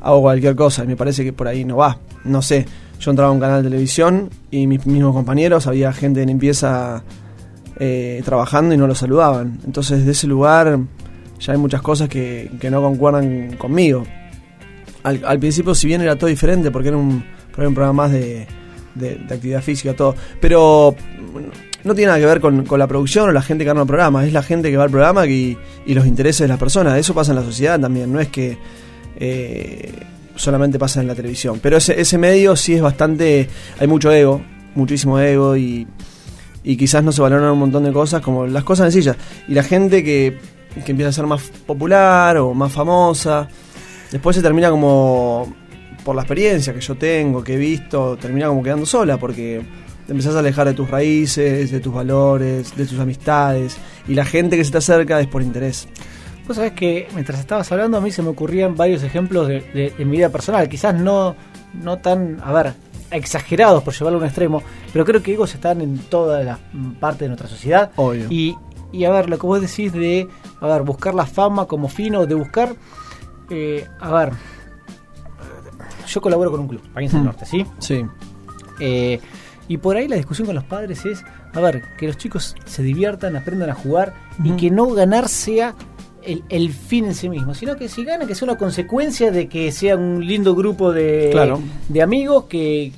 hago 0.00 0.20
cualquier 0.20 0.56
cosa. 0.56 0.82
Y 0.82 0.88
me 0.88 0.96
parece 0.96 1.22
que 1.22 1.32
por 1.32 1.46
ahí 1.46 1.64
no 1.64 1.76
va. 1.76 1.96
No 2.26 2.42
sé. 2.42 2.66
Yo 3.00 3.10
entraba 3.10 3.30
a 3.30 3.32
un 3.32 3.40
canal 3.40 3.62
de 3.62 3.68
televisión 3.70 4.30
y 4.50 4.66
mis 4.66 4.86
mismos 4.86 5.14
compañeros, 5.14 5.66
había 5.66 5.92
gente 5.92 6.20
de 6.20 6.26
limpieza 6.26 7.02
eh, 7.78 8.22
trabajando 8.24 8.74
y 8.74 8.78
no 8.78 8.86
lo 8.86 8.94
saludaban. 8.94 9.60
Entonces, 9.64 10.04
de 10.06 10.12
ese 10.12 10.26
lugar 10.26 10.78
ya 11.38 11.52
hay 11.52 11.58
muchas 11.58 11.82
cosas 11.82 12.08
que, 12.08 12.50
que 12.58 12.70
no 12.70 12.80
concuerdan 12.82 13.56
conmigo. 13.56 14.04
Al, 15.02 15.38
principio, 15.38 15.72
si 15.74 15.86
bien 15.86 16.00
era 16.00 16.16
todo 16.16 16.28
diferente, 16.28 16.72
porque 16.72 16.88
era 16.88 16.96
un, 16.96 17.22
programa 17.52 17.92
más 17.92 18.12
de, 18.12 18.46
de- 18.96 19.20
actividad 19.30 19.62
física, 19.62 19.94
todo. 19.94 20.16
Pero 20.40 20.96
no 21.84 21.94
tiene 21.94 22.08
nada 22.08 22.18
que 22.18 22.26
ver 22.26 22.40
con, 22.40 22.64
con 22.64 22.80
la 22.80 22.88
producción 22.88 23.28
o 23.28 23.32
la 23.32 23.42
gente 23.42 23.62
que 23.62 23.70
arma 23.70 23.82
el 23.82 23.86
programa, 23.86 24.26
es 24.26 24.32
la 24.32 24.42
gente 24.42 24.68
que 24.68 24.76
va 24.76 24.82
al 24.82 24.90
programa 24.90 25.24
y, 25.26 25.56
y 25.86 25.94
los 25.94 26.06
intereses 26.06 26.40
de 26.40 26.48
las 26.48 26.58
personas. 26.58 26.98
Eso 26.98 27.14
pasa 27.14 27.30
en 27.30 27.36
la 27.36 27.44
sociedad 27.44 27.78
también, 27.78 28.12
no 28.12 28.18
es 28.18 28.28
que 28.28 28.58
eh, 29.18 29.92
solamente 30.36 30.78
pasa 30.78 31.00
en 31.00 31.08
la 31.08 31.14
televisión. 31.14 31.58
Pero 31.60 31.76
ese, 31.76 32.00
ese 32.00 32.18
medio 32.18 32.56
sí 32.56 32.74
es 32.74 32.82
bastante. 32.82 33.48
Hay 33.78 33.86
mucho 33.86 34.12
ego, 34.12 34.42
muchísimo 34.74 35.18
ego 35.18 35.56
y, 35.56 35.86
y 36.62 36.76
quizás 36.76 37.02
no 37.02 37.12
se 37.12 37.22
valoran 37.22 37.50
un 37.50 37.58
montón 37.58 37.84
de 37.84 37.92
cosas 37.92 38.20
como 38.20 38.46
las 38.46 38.64
cosas 38.64 38.92
sencillas. 38.92 39.16
Y 39.48 39.54
la 39.54 39.62
gente 39.62 40.04
que, 40.04 40.38
que 40.84 40.90
empieza 40.90 41.08
a 41.10 41.12
ser 41.12 41.26
más 41.26 41.42
popular 41.66 42.36
o 42.38 42.54
más 42.54 42.72
famosa, 42.72 43.48
después 44.10 44.36
se 44.36 44.42
termina 44.42 44.70
como. 44.70 45.54
Por 46.04 46.14
la 46.14 46.22
experiencia 46.22 46.72
que 46.72 46.80
yo 46.80 46.94
tengo, 46.94 47.42
que 47.42 47.54
he 47.54 47.56
visto, 47.56 48.16
termina 48.16 48.46
como 48.46 48.62
quedando 48.62 48.86
sola 48.86 49.16
porque 49.16 49.60
te 50.06 50.12
empezás 50.12 50.36
a 50.36 50.38
alejar 50.38 50.68
de 50.68 50.74
tus 50.74 50.88
raíces, 50.88 51.72
de 51.72 51.80
tus 51.80 51.92
valores, 51.92 52.76
de 52.76 52.86
tus 52.86 53.00
amistades. 53.00 53.76
Y 54.06 54.14
la 54.14 54.24
gente 54.24 54.56
que 54.56 54.64
se 54.64 54.70
te 54.70 54.78
acerca 54.78 55.20
es 55.20 55.26
por 55.26 55.42
interés. 55.42 55.88
Vos 56.46 56.56
sabés 56.56 56.72
que 56.72 57.08
mientras 57.14 57.40
estabas 57.40 57.70
hablando 57.72 57.98
a 57.98 58.00
mí 58.00 58.10
se 58.12 58.22
me 58.22 58.28
ocurrían 58.28 58.76
varios 58.76 59.02
ejemplos 59.02 59.48
de, 59.48 59.60
de- 59.60 59.94
de 59.96 60.04
mi 60.04 60.16
vida 60.18 60.28
personal, 60.28 60.68
quizás 60.68 60.94
no, 60.94 61.34
no 61.74 61.98
tan, 61.98 62.40
a 62.44 62.52
ver, 62.52 62.74
exagerados 63.10 63.82
por 63.82 63.94
llevarlo 63.94 64.18
a 64.18 64.20
un 64.22 64.26
extremo, 64.26 64.62
pero 64.92 65.04
creo 65.04 65.22
que 65.22 65.32
egos 65.32 65.54
están 65.54 65.80
en 65.80 65.98
toda 65.98 66.42
la 66.44 66.58
parte 67.00 67.24
de 67.24 67.28
nuestra 67.30 67.48
sociedad. 67.48 67.90
Obvio. 67.96 68.26
Y, 68.30 68.56
y 68.92 69.04
a 69.04 69.10
ver, 69.10 69.28
lo 69.28 69.38
que 69.38 69.46
vos 69.46 69.60
decís 69.60 69.92
de, 69.92 70.28
a 70.60 70.66
ver, 70.68 70.82
buscar 70.82 71.14
la 71.14 71.26
fama 71.26 71.66
como 71.66 71.88
fin 71.88 72.14
o 72.14 72.26
de 72.26 72.34
buscar, 72.36 72.74
eh, 73.50 73.86
a 74.00 74.10
ver, 74.12 74.32
yo 76.06 76.20
colaboro 76.20 76.50
con 76.52 76.60
un 76.60 76.68
club, 76.68 76.82
País 76.92 77.10
del 77.12 77.22
Mm. 77.22 77.24
Norte, 77.24 77.44
¿sí? 77.46 77.66
Sí. 77.78 78.04
Eh, 78.80 79.20
y 79.68 79.78
por 79.78 79.96
ahí 79.96 80.06
la 80.06 80.14
discusión 80.16 80.46
con 80.46 80.54
los 80.54 80.64
padres 80.64 81.04
es, 81.06 81.24
a 81.52 81.60
ver, 81.60 81.82
que 81.98 82.06
los 82.06 82.16
chicos 82.16 82.54
se 82.64 82.82
diviertan, 82.84 83.34
aprendan 83.36 83.70
a 83.70 83.74
jugar 83.74 84.14
y 84.44 84.52
que 84.52 84.70
no 84.70 84.86
ganar 84.90 85.28
sea 85.28 85.74
el, 86.26 86.42
el 86.48 86.72
fin 86.72 87.06
en 87.06 87.14
sí 87.14 87.28
mismo, 87.28 87.54
sino 87.54 87.76
que 87.76 87.88
si 87.88 88.04
ganan, 88.04 88.26
que 88.28 88.34
sea 88.34 88.46
una 88.46 88.58
consecuencia 88.58 89.30
de 89.30 89.48
que 89.48 89.70
sea 89.72 89.96
un 89.96 90.26
lindo 90.26 90.54
grupo 90.54 90.92
de, 90.92 91.28
Claro. 91.32 91.60
de 91.88 92.02
amigos 92.02 92.44
que, 92.44 92.92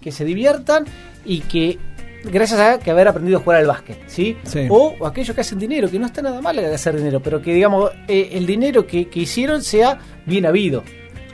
que 0.00 0.10
se 0.12 0.24
diviertan 0.24 0.84
y 1.24 1.40
que 1.40 1.78
gracias 2.24 2.60
a 2.60 2.78
que 2.78 2.90
haber 2.90 3.08
aprendido 3.08 3.38
a 3.38 3.42
jugar 3.42 3.60
al 3.60 3.66
básquet, 3.66 3.98
¿sí? 4.06 4.36
Sí. 4.44 4.66
O 4.68 5.06
aquellos 5.06 5.34
que 5.34 5.40
hacen 5.40 5.58
dinero, 5.58 5.90
que 5.90 5.98
no 5.98 6.06
está 6.06 6.20
nada 6.22 6.40
mal 6.40 6.58
hacer 6.58 6.96
dinero, 6.96 7.20
pero 7.20 7.40
que 7.40 7.54
digamos 7.54 7.90
eh, 8.08 8.30
el 8.32 8.46
dinero 8.46 8.86
que, 8.86 9.08
que 9.08 9.20
hicieron 9.20 9.62
sea 9.62 9.98
bien 10.26 10.44
habido. 10.46 10.82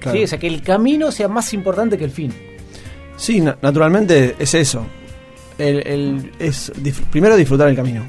Claro. 0.01 0.17
¿sí? 0.19 0.25
O 0.25 0.27
sea, 0.29 0.39
que 0.39 0.47
el 0.47 0.63
camino 0.63 1.11
sea 1.11 1.27
más 1.29 1.53
importante 1.55 1.97
que 1.99 2.05
el 2.05 2.11
fin. 2.11 2.33
Sí, 3.17 3.41
na- 3.41 3.57
naturalmente 3.63 4.37
es 4.39 4.55
eso. 4.55 4.87
El, 5.59 5.87
el- 5.87 6.33
es 6.39 6.73
dif- 6.75 7.05
primero 7.11 7.35
disfrutar 7.35 7.69
el 7.69 7.75
camino. 7.77 8.05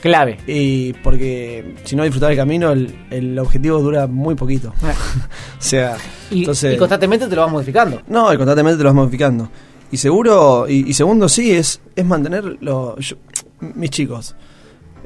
Clave. 0.00 0.38
Y 0.46 0.92
porque 0.94 1.74
si 1.84 1.94
no 1.96 2.02
disfrutar 2.04 2.30
el 2.30 2.36
camino, 2.36 2.70
el, 2.72 2.94
el 3.10 3.38
objetivo 3.38 3.80
dura 3.80 4.06
muy 4.06 4.34
poquito. 4.34 4.72
o 4.82 5.62
sea, 5.62 5.96
Y, 6.30 6.40
entonces. 6.40 6.74
y 6.74 6.76
constantemente 6.78 7.26
te 7.26 7.36
lo 7.36 7.42
vas 7.42 7.52
modificando. 7.52 8.00
No, 8.08 8.32
y 8.32 8.36
constantemente 8.36 8.78
te 8.78 8.82
lo 8.84 8.88
vas 8.90 8.96
modificando. 8.96 9.48
Y 9.92 9.96
seguro, 9.96 10.66
y, 10.68 10.88
y 10.88 10.94
segundo, 10.94 11.28
sí, 11.28 11.50
es, 11.52 11.80
es 11.96 12.04
mantener 12.04 12.56
lo- 12.60 12.96
yo- 12.98 13.16
mis 13.60 13.90
chicos. 13.90 14.34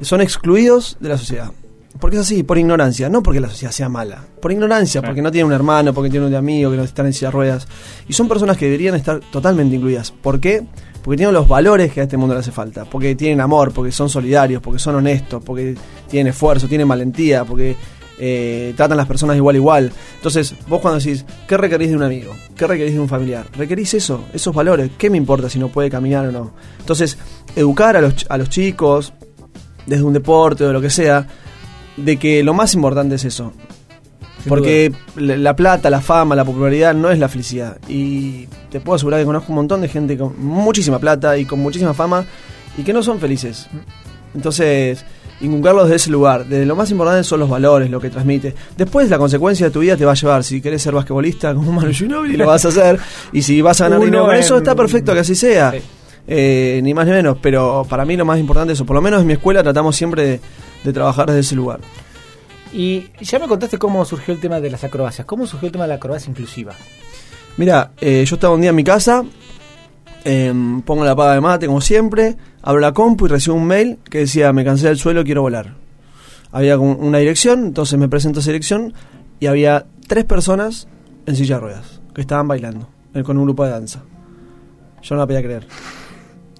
Son 0.01 0.21
excluidos 0.21 0.97
de 0.99 1.09
la 1.09 1.17
sociedad. 1.17 1.51
Porque 1.99 2.17
es 2.17 2.23
así, 2.23 2.43
por 2.43 2.57
ignorancia, 2.57 3.07
no 3.07 3.23
porque 3.23 3.39
la 3.39 3.47
sociedad 3.49 3.71
sea 3.71 3.87
mala, 3.87 4.25
por 4.41 4.51
ignorancia, 4.51 4.99
Claro. 4.99 5.11
porque 5.13 5.21
no 5.21 5.31
tienen 5.31 5.47
un 5.47 5.53
hermano, 5.53 5.93
porque 5.93 6.09
tienen 6.09 6.27
un 6.27 6.35
amigo 6.35 6.69
que 6.69 6.75
no 6.77 6.83
están 6.83 7.05
en 7.05 7.13
silla 7.13 7.27
de 7.27 7.31
ruedas. 7.31 7.67
Y 8.07 8.13
son 8.13 8.27
personas 8.27 8.57
que 8.57 8.65
deberían 8.65 8.95
estar 8.95 9.21
totalmente 9.31 9.75
incluidas. 9.77 10.11
¿Por 10.11 10.39
qué? 10.41 10.65
Porque 11.05 11.17
tienen 11.17 11.35
los 11.35 11.47
valores 11.47 11.93
que 11.93 12.01
a 12.01 12.03
este 12.05 12.17
mundo 12.17 12.33
le 12.33 12.39
hace 12.39 12.51
falta, 12.51 12.83
porque 12.83 13.13
tienen 13.13 13.39
amor, 13.39 13.71
porque 13.71 13.91
son 13.91 14.09
solidarios, 14.09 14.59
porque 14.59 14.79
son 14.79 14.95
honestos, 14.95 15.43
porque 15.45 15.75
tienen 16.09 16.31
esfuerzo, 16.31 16.67
tienen 16.67 16.87
valentía, 16.87 17.45
porque 17.45 17.75
eh, 18.17 18.73
tratan 18.75 18.97
las 18.97 19.05
personas 19.05 19.37
igual 19.37 19.55
igual. 19.55 19.91
Entonces, 20.15 20.55
vos 20.67 20.81
cuando 20.81 20.99
decís, 20.99 21.23
¿qué 21.47 21.57
requerís 21.57 21.91
de 21.91 21.95
un 21.95 22.01
amigo? 22.01 22.35
¿Qué 22.55 22.65
requerís 22.65 22.95
de 22.95 22.99
un 22.99 23.07
familiar? 23.07 23.45
Requerís 23.55 23.93
eso, 23.93 24.23
esos 24.33 24.55
valores. 24.55 24.89
¿Qué 24.97 25.11
me 25.11 25.17
importa 25.17 25.47
si 25.47 25.59
no 25.59 25.67
puede 25.67 25.91
caminar 25.91 26.25
o 26.25 26.31
no? 26.31 26.53
Entonces, 26.79 27.19
educar 27.55 27.95
a 27.95 28.01
los, 28.01 28.25
a 28.27 28.39
los 28.39 28.49
chicos, 28.49 29.13
desde 29.85 30.01
un 30.01 30.13
deporte 30.13 30.63
o 30.63 30.73
lo 30.73 30.81
que 30.81 30.89
sea, 30.89 31.27
de 31.97 32.17
que 32.17 32.43
lo 32.43 32.55
más 32.55 32.73
importante 32.73 33.13
es 33.13 33.25
eso. 33.25 33.53
Sin 34.45 34.49
Porque 34.49 34.91
la 35.15 35.35
la 35.37 35.55
plata, 35.55 35.89
la 35.89 36.01
fama, 36.01 36.35
la 36.35 36.45
popularidad 36.45 36.93
no 36.93 37.09
es 37.09 37.17
la 37.17 37.27
felicidad. 37.29 37.77
Y 37.87 38.45
te 38.69 38.79
puedo 38.79 38.95
asegurar 38.95 39.19
que 39.19 39.25
conozco 39.25 39.51
un 39.51 39.55
montón 39.55 39.81
de 39.81 39.87
gente 39.87 40.17
con 40.17 40.39
muchísima 40.39 40.99
plata 40.99 41.37
y 41.37 41.45
con 41.45 41.59
muchísima 41.59 41.93
fama 41.93 42.25
y 42.77 42.83
que 42.83 42.93
no 42.93 43.01
son 43.01 43.19
felices. 43.19 43.67
Entonces, 44.35 45.03
inculcarlos 45.41 45.89
de 45.89 45.95
ese 45.95 46.11
lugar. 46.11 46.45
De 46.45 46.65
lo 46.65 46.75
más 46.75 46.91
importante 46.91 47.23
son 47.23 47.39
los 47.39 47.49
valores, 47.49 47.89
lo 47.89 47.99
que 47.99 48.09
transmite. 48.09 48.53
Después, 48.77 49.09
la 49.09 49.17
consecuencia 49.17 49.67
de 49.67 49.71
tu 49.71 49.79
vida 49.79 49.97
te 49.97 50.05
va 50.05 50.11
a 50.11 50.15
llevar. 50.15 50.43
Si 50.43 50.61
querés 50.61 50.81
ser 50.81 50.93
basquetbolista 50.93 51.53
como 51.53 51.71
Manu 51.73 51.91
Ginóbili, 51.93 52.37
lo 52.37 52.47
vas 52.47 52.65
a 52.65 52.69
hacer. 52.69 52.99
Y 53.31 53.41
si 53.41 53.61
vas 53.61 53.81
a 53.81 53.85
ganar 53.85 53.99
Uno 53.99 54.05
dinero 54.05 54.25
con 54.25 54.35
eso, 54.35 54.57
está 54.57 54.75
perfecto 54.75 55.13
que 55.13 55.19
así 55.19 55.35
sea. 55.35 55.71
Sí. 55.71 55.81
Eh, 56.27 56.79
ni 56.83 56.93
más 56.93 57.05
ni 57.05 57.13
menos. 57.13 57.37
Pero 57.41 57.85
para 57.89 58.05
mí 58.05 58.17
lo 58.17 58.25
más 58.25 58.39
importante 58.39 58.73
es 58.73 58.77
eso. 58.77 58.85
Por 58.85 58.95
lo 58.95 59.01
menos 59.01 59.21
en 59.21 59.27
mi 59.27 59.33
escuela 59.33 59.63
tratamos 59.63 59.95
siempre 59.95 60.25
de, 60.25 60.41
de 60.83 60.93
trabajar 60.93 61.27
desde 61.27 61.41
ese 61.41 61.55
lugar. 61.55 61.79
Y 62.75 63.05
ya 63.21 63.39
me 63.39 63.47
contaste 63.47 63.77
cómo 63.77 64.03
surgió 64.03 64.33
el 64.33 64.41
tema 64.41 64.59
de 64.59 64.69
las 64.69 64.83
acrobacias. 64.83 65.25
¿Cómo 65.25 65.47
surgió 65.47 65.67
el 65.67 65.71
tema 65.71 65.85
de 65.85 65.87
la 65.87 65.95
acrobacia 65.95 66.29
inclusiva? 66.29 66.73
Mira, 67.55 67.93
eh, 68.01 68.25
yo 68.27 68.35
estaba 68.35 68.53
un 68.53 68.59
día 68.59 68.71
en 68.71 68.75
mi 68.75 68.83
casa, 68.83 69.23
em, 70.25 70.81
pongo 70.81 71.05
la 71.05 71.15
paga 71.15 71.35
de 71.35 71.41
mate 71.41 71.67
como 71.67 71.79
siempre, 71.79 72.35
abro 72.61 72.81
la 72.81 72.93
compu 72.93 73.27
y 73.27 73.29
recibo 73.29 73.55
un 73.55 73.65
mail 73.65 73.99
que 74.09 74.19
decía, 74.19 74.51
me 74.51 74.65
cansé 74.65 74.87
del 74.87 74.97
suelo, 74.97 75.23
quiero 75.23 75.41
volar. 75.41 75.73
Había 76.51 76.77
una 76.77 77.19
dirección, 77.19 77.67
entonces 77.67 77.97
me 77.97 78.09
presento 78.09 78.39
a 78.39 78.41
esa 78.41 78.51
dirección 78.51 78.93
y 79.39 79.45
había 79.45 79.85
tres 80.07 80.25
personas 80.25 80.89
en 81.25 81.35
silla 81.37 81.55
de 81.55 81.61
ruedas 81.61 82.01
que 82.13 82.19
estaban 82.19 82.45
bailando 82.45 82.89
eh, 83.13 83.23
con 83.23 83.37
un 83.37 83.45
grupo 83.45 83.63
de 83.63 83.71
danza. 83.71 84.03
Yo 85.01 85.15
no 85.15 85.21
la 85.21 85.27
podía 85.27 85.41
creer. 85.41 85.65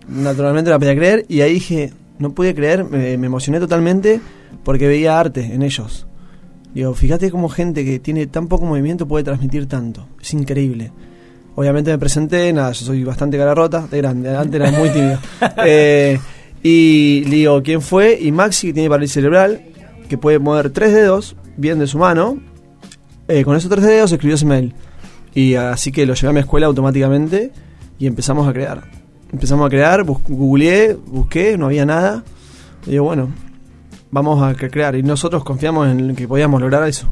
Naturalmente 0.08 0.70
no 0.70 0.76
la 0.76 0.80
podía 0.80 0.96
creer 0.96 1.26
y 1.28 1.42
ahí 1.42 1.56
dije, 1.56 1.92
no 2.20 2.32
pude 2.32 2.56
creer, 2.56 2.86
me 2.86 3.12
emocioné 3.16 3.60
totalmente 3.60 4.22
porque 4.64 4.88
veía 4.88 5.20
arte 5.20 5.54
en 5.54 5.62
ellos. 5.62 6.08
Digo, 6.74 6.94
fíjate 6.94 7.32
cómo 7.32 7.48
gente 7.50 7.86
que 7.86 8.00
tiene 8.00 8.28
tan 8.28 8.48
poco 8.48 8.66
movimiento 8.66 9.08
puede 9.08 9.24
transmitir 9.24 9.66
tanto. 9.68 10.08
Es 10.22 10.34
increíble. 10.34 10.92
Obviamente 11.56 11.90
me 11.92 11.98
presenté, 11.98 12.52
nada, 12.52 12.72
yo 12.74 12.86
soy 12.86 13.04
bastante 13.06 13.38
cara 13.38 13.56
rota, 13.56 13.88
de 13.90 13.98
grande, 13.98 14.36
antes 14.36 14.60
era 14.62 14.72
muy 14.72 14.90
tímido. 14.90 15.20
Eh, 15.66 16.20
y 16.64 17.24
le 17.26 17.36
digo, 17.38 17.62
¿quién 17.64 17.82
fue? 17.82 18.18
Y 18.20 18.32
Maxi, 18.32 18.68
que 18.68 18.74
tiene 18.74 18.90
parálisis 18.90 19.14
cerebral, 19.14 19.62
que 20.10 20.18
puede 20.18 20.40
mover 20.40 20.72
tres 20.72 20.94
dedos 20.94 21.36
bien 21.58 21.80
de 21.80 21.88
su 21.88 21.98
mano. 22.00 22.40
Eh, 23.28 23.44
con 23.46 23.56
esos 23.56 23.70
tres 23.70 23.84
dedos 23.86 24.12
escribió 24.12 24.36
ese 24.36 24.46
mail. 24.46 24.74
Y 25.34 25.56
así 25.56 25.92
que 25.92 26.06
lo 26.06 26.14
llevé 26.14 26.30
a 26.30 26.34
mi 26.34 26.40
escuela 26.40 26.66
automáticamente 26.68 27.52
y 28.00 28.08
empezamos 28.08 28.48
a 28.48 28.54
crear. 28.54 28.84
Empezamos 29.32 29.66
a 29.66 29.70
crear, 29.70 30.04
bus- 30.04 30.22
googleé, 30.28 30.94
busqué, 31.08 31.58
no 31.58 31.68
había 31.68 31.86
nada. 31.86 32.24
Y 32.88 32.92
digo, 32.92 33.06
bueno, 33.06 33.30
vamos 34.12 34.42
a 34.44 34.54
cre- 34.56 34.70
crear. 34.72 34.96
Y 34.96 35.04
nosotros 35.04 35.44
confiamos 35.44 35.88
en 35.90 36.16
que 36.16 36.28
podíamos 36.28 36.62
lograr 36.62 36.88
eso. 36.88 37.08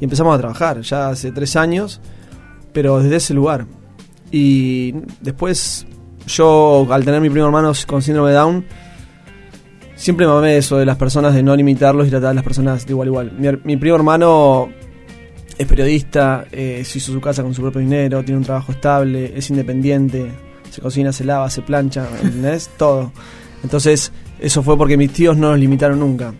Y 0.00 0.04
empezamos 0.04 0.34
a 0.34 0.38
trabajar, 0.38 0.80
ya 0.80 1.08
hace 1.10 1.30
tres 1.32 1.54
años, 1.56 2.00
pero 2.72 2.98
desde 3.00 3.16
ese 3.16 3.34
lugar. 3.34 3.66
Y 4.30 4.94
después, 5.20 5.86
yo, 6.26 6.86
al 6.90 7.04
tener 7.04 7.20
mi 7.20 7.30
primo 7.30 7.46
hermano 7.46 7.72
con 7.86 8.02
síndrome 8.02 8.30
de 8.30 8.36
Down, 8.36 8.64
siempre 9.94 10.26
me 10.26 10.32
amé 10.32 10.56
eso 10.56 10.76
de 10.78 10.86
las 10.86 10.96
personas, 10.96 11.34
de 11.34 11.42
no 11.42 11.54
limitarlos 11.54 12.06
y 12.06 12.10
tratar 12.10 12.30
a 12.30 12.34
las 12.34 12.44
personas 12.44 12.86
de 12.86 12.92
igual 12.92 13.08
a 13.08 13.10
igual. 13.10 13.32
Mi, 13.38 13.48
mi 13.64 13.76
primo 13.76 13.96
hermano 13.96 14.68
es 15.58 15.66
periodista, 15.66 16.46
eh, 16.50 16.82
se 16.84 16.98
hizo 16.98 17.12
su 17.12 17.20
casa 17.20 17.42
con 17.42 17.54
su 17.54 17.62
propio 17.62 17.80
dinero, 17.80 18.24
tiene 18.24 18.38
un 18.38 18.44
trabajo 18.44 18.72
estable, 18.72 19.32
es 19.36 19.50
independiente, 19.50 20.32
se 20.70 20.80
cocina, 20.80 21.12
se 21.12 21.24
lava, 21.24 21.48
se 21.50 21.62
plancha, 21.62 22.08
¿entendés? 22.22 22.70
Todo. 22.78 23.12
Entonces, 23.62 24.10
eso 24.42 24.62
fue 24.62 24.76
porque 24.76 24.96
mis 24.96 25.12
tíos 25.12 25.36
no 25.36 25.50
nos 25.50 25.58
limitaron 25.58 25.98
nunca. 26.00 26.32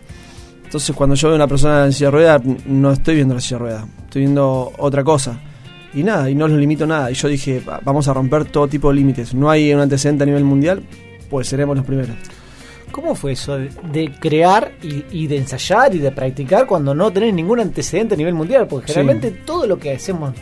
Entonces, 0.63 0.95
cuando 0.95 1.15
yo 1.15 1.27
veo 1.29 1.35
a 1.35 1.37
una 1.37 1.47
persona 1.47 1.85
en 1.85 1.93
silla 1.93 2.07
de 2.07 2.11
ruedas, 2.11 2.41
no 2.65 2.91
estoy 2.91 3.15
viendo 3.15 3.35
la 3.35 3.41
silla 3.41 3.57
de 3.57 3.63
ruedas, 3.63 3.85
estoy 4.05 4.21
viendo 4.21 4.71
otra 4.77 5.03
cosa. 5.03 5.39
Y 5.93 6.01
nada, 6.03 6.27
y 6.29 6.33
no 6.35 6.47
los 6.47 6.57
limito 6.57 6.87
nada. 6.87 7.11
Y 7.11 7.13
yo 7.13 7.27
dije, 7.27 7.61
"Va- 7.67 7.79
vamos 7.83 8.07
a 8.07 8.13
romper 8.13 8.45
todo 8.45 8.67
tipo 8.67 8.89
de 8.89 8.95
límites. 8.95 9.33
No 9.35 9.49
hay 9.51 9.71
un 9.73 9.79
antecedente 9.81 10.23
a 10.23 10.25
nivel 10.25 10.43
mundial, 10.43 10.81
pues 11.29 11.47
seremos 11.47 11.75
los 11.77 11.85
primeros. 11.85 12.15
¿Cómo 12.91 13.13
fue 13.15 13.33
eso 13.33 13.57
de, 13.57 14.11
crear 14.19 14.71
y, 14.81 15.03
y 15.11 15.27
de 15.27 15.37
ensayar 15.37 15.93
y 15.95 15.99
de 15.99 16.11
practicar 16.11 16.65
cuando 16.67 16.93
no 16.95 17.11
tenés 17.11 17.33
ningún 17.33 17.59
antecedente 17.59 18.15
a 18.15 18.17
nivel 18.17 18.33
mundial? 18.33 18.67
Porque 18.67 18.87
Sí. 18.87 18.93
generalmente 18.93 19.31
todo 19.45 19.65
lo 19.67 19.77
que 19.77 19.91
hacemos, 19.93 20.33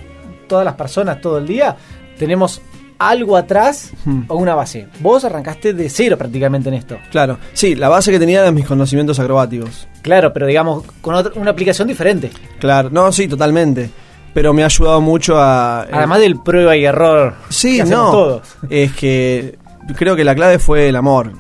todas 0.48 0.64
las 0.66 0.76
personas 0.76 1.20
todo 1.22 1.38
el 1.38 1.48
día, 1.48 1.76
tenemos 2.18 2.62
algo 3.10 3.36
atrás 3.38 3.92
Hmm. 4.06 4.22
o 4.28 4.36
una 4.36 4.56
base. 4.56 4.88
Vos 5.00 5.24
arrancaste 5.26 5.74
de 5.74 5.90
cero 5.90 6.18
prácticamente 6.18 6.70
en 6.70 6.76
esto. 6.76 6.98
Claro, 7.12 7.38
sí, 7.54 7.76
la 7.76 7.90
base 7.90 8.12
que 8.12 8.20
tenía 8.20 8.42
eran 8.42 8.54
mis 8.56 8.66
conocimientos 8.66 9.20
acrobáticos. 9.20 9.88
Claro, 10.02 10.32
pero 10.34 10.48
digamos 10.48 10.84
con 11.02 11.16
otra- 11.16 11.34
una 11.36 11.52
aplicación 11.52 11.88
diferente. 11.88 12.32
Claro, 12.60 12.90
no, 12.92 13.12
sí, 13.12 13.28
totalmente. 13.28 13.90
Pero 14.34 14.54
me 14.54 14.64
ha 14.64 14.68
ayudado 14.68 15.02
mucho 15.02 15.36
a... 15.38 15.86
eh, 15.88 15.92
Además 15.94 16.20
del 16.22 16.40
prueba 16.42 16.76
y 16.78 16.86
error. 16.86 17.34
Sí, 17.50 17.78
que 17.78 17.84
no. 17.86 18.12
todos. 18.12 18.42
Es 18.70 18.94
que 18.94 19.58
creo 19.98 20.16
que 20.16 20.24
la 20.24 20.34
clave 20.36 20.58
fue 20.58 20.88
el 20.88 20.96
amor. 20.96 21.34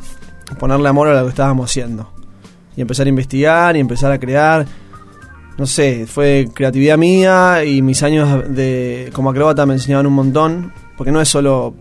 Ponerle 0.60 0.90
amor 0.90 1.08
a 1.08 1.14
lo 1.14 1.24
que 1.24 1.30
estábamos 1.30 1.70
haciendo. 1.72 2.12
Y 2.76 2.82
empezar 2.82 3.06
a 3.06 3.10
investigar 3.10 3.78
y 3.78 3.80
empezar 3.80 4.12
a 4.12 4.20
crear. 4.20 4.66
No 5.58 5.66
sé, 5.66 6.06
fue 6.08 6.48
creatividad 6.54 6.98
mía 6.98 7.64
y 7.64 7.82
mis 7.82 8.02
años 8.04 8.44
de 8.54 9.10
como 9.14 9.30
acróbata 9.30 9.66
me 9.66 9.74
enseñaban 9.76 10.06
un 10.08 10.14
montón. 10.14 10.74
Porque 11.02 11.12
no 11.12 11.20
es 11.20 11.30
solo 11.30 11.74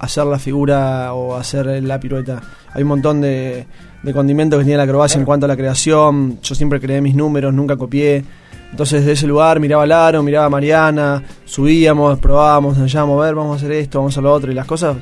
hacer 0.00 0.26
la 0.26 0.38
figura 0.38 1.14
o 1.14 1.34
hacer 1.34 1.82
la 1.82 1.98
pirueta. 1.98 2.42
Hay 2.74 2.82
un 2.82 2.90
montón 2.90 3.22
de, 3.22 3.66
de 4.02 4.12
condimentos 4.12 4.58
que 4.58 4.66
tiene 4.66 4.76
la 4.76 4.82
acrobacia 4.82 5.18
en 5.18 5.24
cuanto 5.24 5.46
a 5.46 5.48
la 5.48 5.56
creación. 5.56 6.40
Yo 6.42 6.54
siempre 6.54 6.78
creé 6.78 7.00
mis 7.00 7.14
números, 7.14 7.54
nunca 7.54 7.78
copié. 7.78 8.22
Entonces 8.70 9.00
desde 9.00 9.12
ese 9.12 9.26
lugar 9.26 9.60
miraba 9.60 9.84
a 9.84 9.86
Laro, 9.86 10.22
miraba 10.22 10.44
a 10.44 10.50
Mariana, 10.50 11.22
subíamos, 11.46 12.18
probábamos, 12.18 12.76
ensayábamos, 12.76 13.18
a 13.18 13.24
ver, 13.24 13.34
vamos 13.34 13.54
a 13.54 13.56
hacer 13.56 13.72
esto, 13.72 14.00
vamos 14.00 14.18
a 14.18 14.20
lo 14.20 14.30
otro, 14.30 14.52
y 14.52 14.54
las 14.54 14.66
cosas 14.66 14.94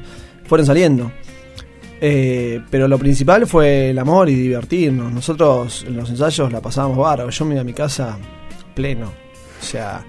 fueron 0.45 0.65
saliendo. 0.65 1.11
Eh, 2.01 2.63
pero 2.71 2.87
lo 2.87 2.97
principal 2.97 3.49
fue 3.49 3.91
el 3.91 3.99
amor 3.99 4.29
y 4.29 4.37
divertirnos. 4.37 5.13
Nosotros 5.13 5.85
en 5.85 5.97
los 5.97 6.09
ensayos 6.11 6.53
la 6.53 6.61
pasábamos 6.61 6.99
bárbaro. 6.99 7.31
Yo 7.31 7.45
me 7.45 7.55
iba 7.55 7.63
a 7.63 7.65
mi 7.65 7.73
casa 7.73 8.19
pleno. 8.73 9.07
O 9.61 9.65
sea, 9.65 10.05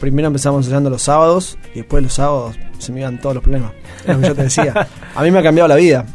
primero 0.00 0.28
empezamos 0.28 0.64
ensayando 0.64 0.90
los 0.90 1.02
sábados 1.02 1.58
y 1.74 1.78
después 1.78 2.02
los 2.02 2.12
sábados 2.14 2.56
se 2.78 2.92
me 2.92 3.00
iban 3.00 3.20
todos 3.20 3.34
los 3.36 3.42
problemas. 3.44 3.72
Es 4.06 4.14
lo 4.14 4.20
que 4.20 4.28
yo 4.28 4.34
te 4.34 4.42
decía. 4.44 4.88
A 5.14 5.22
mí 5.22 5.30
me 5.30 5.38
ha 5.38 5.42
cambiado 5.42 5.68
la 5.68 5.76
vida. 5.76 6.06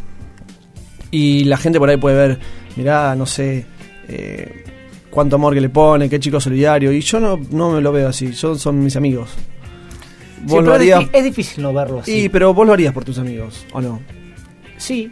Y 1.11 1.43
la 1.43 1.57
gente 1.57 1.79
por 1.79 1.89
ahí 1.89 1.97
puede 1.97 2.15
ver, 2.15 2.39
mirá, 2.75 3.15
no 3.15 3.25
sé, 3.25 3.65
eh, 4.07 4.63
cuánto 5.11 5.35
amor 5.35 5.53
que 5.53 5.61
le 5.61 5.69
pone, 5.69 6.09
qué 6.09 6.19
chico 6.19 6.39
solidario. 6.39 6.91
Y 6.91 7.01
yo 7.01 7.19
no, 7.19 7.39
no 7.51 7.71
me 7.71 7.81
lo 7.81 7.91
veo 7.91 8.07
así, 8.09 8.33
son, 8.33 8.57
son 8.57 8.83
mis 8.83 8.95
amigos. 8.95 9.29
Sí, 9.31 10.41
Vos 10.47 10.63
lo 10.63 10.71
es, 10.73 10.79
harías. 10.79 10.99
difí- 11.01 11.09
es 11.13 11.23
difícil 11.23 11.63
no 11.63 11.71
verlo 11.73 11.99
así. 11.99 12.23
Y, 12.25 12.29
pero 12.29 12.53
vos 12.53 12.65
lo 12.65 12.73
harías 12.73 12.93
por 12.93 13.05
tus 13.05 13.17
amigos, 13.19 13.65
¿o 13.73 13.79
no? 13.81 14.01
sí, 14.77 15.11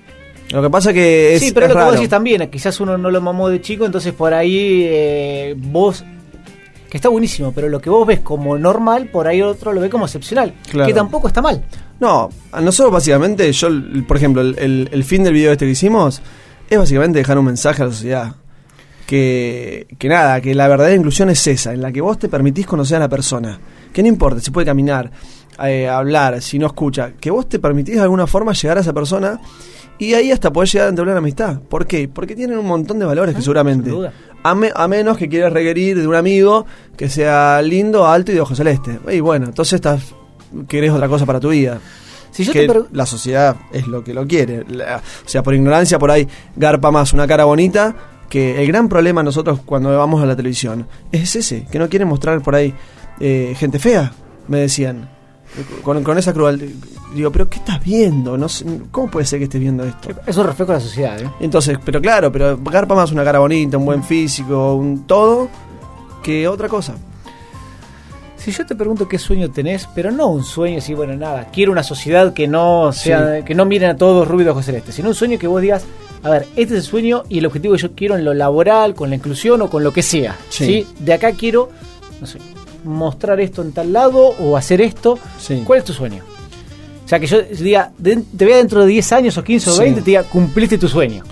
Lo 0.50 0.62
que 0.62 0.70
pasa 0.70 0.92
que 0.92 1.36
es, 1.36 1.40
sí, 1.42 1.52
pero 1.54 1.68
es 1.68 1.70
lo 1.70 1.76
que 1.76 1.80
vos 1.80 1.86
raro. 1.92 1.96
decís 2.02 2.10
también, 2.10 2.50
quizás 2.50 2.78
uno 2.82 2.98
no 2.98 3.10
lo 3.12 3.22
mamó 3.22 3.48
de 3.48 3.62
chico, 3.62 3.86
entonces 3.86 4.12
por 4.12 4.34
ahí 4.34 4.84
eh, 4.86 5.54
vos, 5.58 6.04
que 6.92 6.98
está 6.98 7.08
buenísimo, 7.10 7.54
pero 7.54 7.70
lo 7.70 7.80
que 7.80 7.90
vos 7.90 8.06
ves 8.06 8.20
como 8.20 8.58
normal, 8.58 9.08
por 9.12 9.26
ahí 9.26 9.42
otro 9.42 9.72
lo 9.72 9.80
ve 9.80 9.90
como 9.90 10.06
excepcional, 10.06 10.54
Claro. 10.70 10.88
que 10.88 10.94
tampoco 10.94 11.28
está 11.30 11.42
mal. 11.42 11.64
No, 12.02 12.30
a 12.52 12.60
nosotros 12.62 12.92
básicamente, 12.92 13.50
yo, 13.54 13.70
por 14.06 14.18
ejemplo, 14.18 14.42
el, 14.42 14.60
el- 14.60 14.90
el 14.92 15.04
fin 15.06 15.24
del 15.24 15.34
video 15.34 15.54
este 15.54 15.66
que 15.66 15.72
hicimos 15.72 16.22
es 16.70 16.78
básicamente 16.78 17.20
dejar 17.20 17.40
un 17.40 17.46
mensaje 17.46 17.82
a 17.82 17.86
la 17.86 17.92
sociedad. 17.94 18.36
Que, 19.08 19.88
que 20.00 20.08
nada, 20.08 20.40
que 20.42 20.54
la 20.56 20.68
verdadera 20.68 20.96
inclusión 20.96 21.30
es 21.30 21.46
esa, 21.48 21.74
en 21.74 21.82
la 21.82 21.92
que 21.92 22.00
vos 22.02 22.18
te 22.18 22.30
permitís 22.30 22.66
conocer 22.66 22.98
a 22.98 23.00
la 23.02 23.10
persona. 23.10 23.60
Que 23.92 24.02
no 24.02 24.08
importa, 24.08 24.40
si 24.40 24.52
puede 24.52 24.66
caminar, 24.66 25.12
eh, 25.66 25.88
hablar, 25.90 26.42
si 26.42 26.58
no 26.60 26.68
escucha, 26.68 27.14
que 27.20 27.30
vos 27.30 27.48
te 27.50 27.60
permitís 27.60 27.96
de 27.96 28.02
alguna 28.02 28.26
forma 28.26 28.54
llegar 28.54 28.78
a 28.78 28.82
esa 28.82 28.94
persona 28.94 29.40
y 29.98 30.14
ahí 30.14 30.32
hasta 30.32 30.52
podés 30.54 30.72
llegar 30.72 30.88
a 30.88 30.90
entablar 30.92 31.14
una 31.14 31.20
amistad. 31.20 31.60
¿Por 31.60 31.86
qué? 31.86 32.08
Porque 32.08 32.36
tienen 32.36 32.58
un 32.58 32.66
montón 32.66 33.00
de 33.00 33.06
valores 33.06 33.36
que 33.36 33.42
seguramente. 33.42 33.92
A, 34.44 34.56
me- 34.56 34.72
a 34.76 34.88
menos 34.88 35.18
que 35.18 35.30
quieras 35.30 35.54
requerir 35.54 36.00
de 36.00 36.08
un 36.08 36.16
amigo 36.16 36.66
que 36.98 37.10
sea 37.10 37.62
lindo, 37.62 38.08
alto 38.08 38.32
y 38.32 38.36
de 38.36 38.42
ojos 38.42 38.58
celeste. 38.58 39.00
Y 39.12 39.20
bueno, 39.20 39.46
entonces 39.48 39.74
estás, 39.74 40.16
querés 40.68 40.92
otra 40.92 41.08
cosa 41.08 41.26
para 41.26 41.40
tu 41.40 41.50
vida 41.50 41.80
Si 42.32 42.44
yo 42.44 42.52
que 42.54 42.68
te 42.68 42.68
la 42.92 43.06
sociedad 43.06 43.56
es 43.72 43.88
lo 43.88 44.04
que 44.04 44.14
lo 44.14 44.26
quiere. 44.26 44.64
La- 44.68 44.98
o 44.98 45.30
sea, 45.30 45.44
por 45.44 45.54
ignorancia, 45.54 46.00
por 46.00 46.10
ahí 46.12 46.28
garpa 46.56 46.90
más 46.92 47.14
una 47.14 47.28
cara 47.28 47.46
bonita. 47.46 47.96
Que 48.30 48.62
el 48.62 48.68
gran 48.68 48.88
problema 48.88 49.22
nosotros 49.24 49.60
cuando 49.66 49.96
vamos 49.98 50.24
a 50.24 50.26
la 50.26 50.38
televisión 50.38 50.88
es 51.12 51.36
ese, 51.36 51.66
que 51.70 51.78
no 51.78 51.90
quieren 51.90 52.08
mostrar 52.08 52.42
por 52.42 52.56
ahí 52.56 52.74
eh, 53.20 53.54
gente 53.58 53.78
fea, 53.78 54.14
me 54.48 54.60
decían. 54.60 55.10
Con, 55.84 56.02
con 56.02 56.18
esa 56.18 56.32
crueldad. 56.32 56.68
Digo, 57.14 57.32
pero 57.32 57.50
¿qué 57.50 57.58
estás 57.58 57.84
viendo? 57.84 58.38
No 58.38 58.48
sé, 58.48 58.66
¿Cómo 58.92 59.12
puede 59.12 59.26
ser 59.26 59.40
que 59.40 59.46
estés 59.46 59.60
viendo 59.60 59.84
esto? 59.84 60.10
eso 60.26 60.42
es 60.42 60.46
reflejo 60.48 60.72
de 60.72 60.78
la 60.78 60.84
sociedad, 60.84 61.22
¿eh? 61.22 61.30
Entonces, 61.42 61.78
pero 61.84 62.02
claro, 62.02 62.32
pero 62.32 62.58
garpa 62.58 62.96
más 62.96 63.12
una 63.12 63.24
cara 63.24 63.40
bonita, 63.40 63.78
un 63.78 63.86
buen 63.86 64.04
físico, 64.04 64.76
un 64.76 65.06
todo, 65.06 65.50
que 66.24 66.48
otra 66.48 66.70
cosa. 66.70 66.96
Si 68.38 68.52
yo 68.52 68.66
te 68.66 68.76
pregunto 68.76 69.08
qué 69.08 69.20
sueño 69.20 69.52
tenés, 69.52 69.88
pero 69.94 70.10
no 70.10 70.28
un 70.28 70.44
sueño 70.44 70.80
así, 70.80 70.94
bueno, 70.96 71.16
nada, 71.16 71.50
quiero 71.54 71.72
una 71.72 71.84
sociedad 71.84 72.34
que 72.34 72.48
no 72.48 72.92
sea, 72.92 73.44
que 73.46 73.54
no 73.54 73.66
miren 73.66 73.92
a 73.92 73.98
todos 73.98 74.28
rubio 74.28 74.46
de 74.46 74.52
ojos 74.52 74.66
celestes, 74.66 74.96
sino 74.96 75.10
un 75.10 75.16
sueño 75.16 75.38
que 75.38 75.46
vos 75.46 75.62
digas, 75.62 75.84
a 76.24 76.30
ver, 76.30 76.48
este 76.56 76.74
es 76.74 76.80
el 76.80 76.84
sueño 76.84 77.24
y 77.30 77.38
el 77.40 77.46
objetivo 77.46 77.76
que 77.76 77.82
yo 77.82 77.92
quiero 77.94 78.16
en 78.16 78.26
lo 78.26 78.34
laboral, 78.34 78.96
con 78.96 79.10
la 79.10 79.16
inclusión 79.16 79.62
o 79.62 79.70
con 79.70 79.84
lo 79.84 79.94
que 79.94 80.02
sea. 80.02 80.38
Sí. 80.50 80.66
Sí. 80.66 80.88
De 80.98 81.14
acá 81.14 81.34
quiero, 81.34 81.70
no 82.20 82.26
sé, 82.26 82.40
mostrar 82.84 83.40
esto 83.40 83.62
en 83.62 83.74
tal 83.74 83.94
lado 83.94 84.34
o 84.40 84.58
hacer 84.58 84.82
esto. 84.82 85.20
Sí. 85.40 85.62
¿Cuál 85.66 85.80
es 85.80 85.86
tu 85.86 85.94
sueño? 85.94 86.24
O 87.12 87.14
sea, 87.14 87.20
que 87.20 87.28
yo 87.28 87.42
diga, 87.42 87.92
de- 87.98 88.24
te 88.38 88.46
vea 88.46 88.56
dentro 88.56 88.80
de 88.80 88.88
10 88.88 89.12
años 89.12 89.38
o 89.38 89.44
15 89.44 89.70
o 89.70 89.74
Sí. 89.74 89.80
20, 89.82 90.00
te 90.00 90.12
diga, 90.12 90.24
cumpliste 90.24 90.78
tu 90.78 90.88
sueño. 90.88 91.26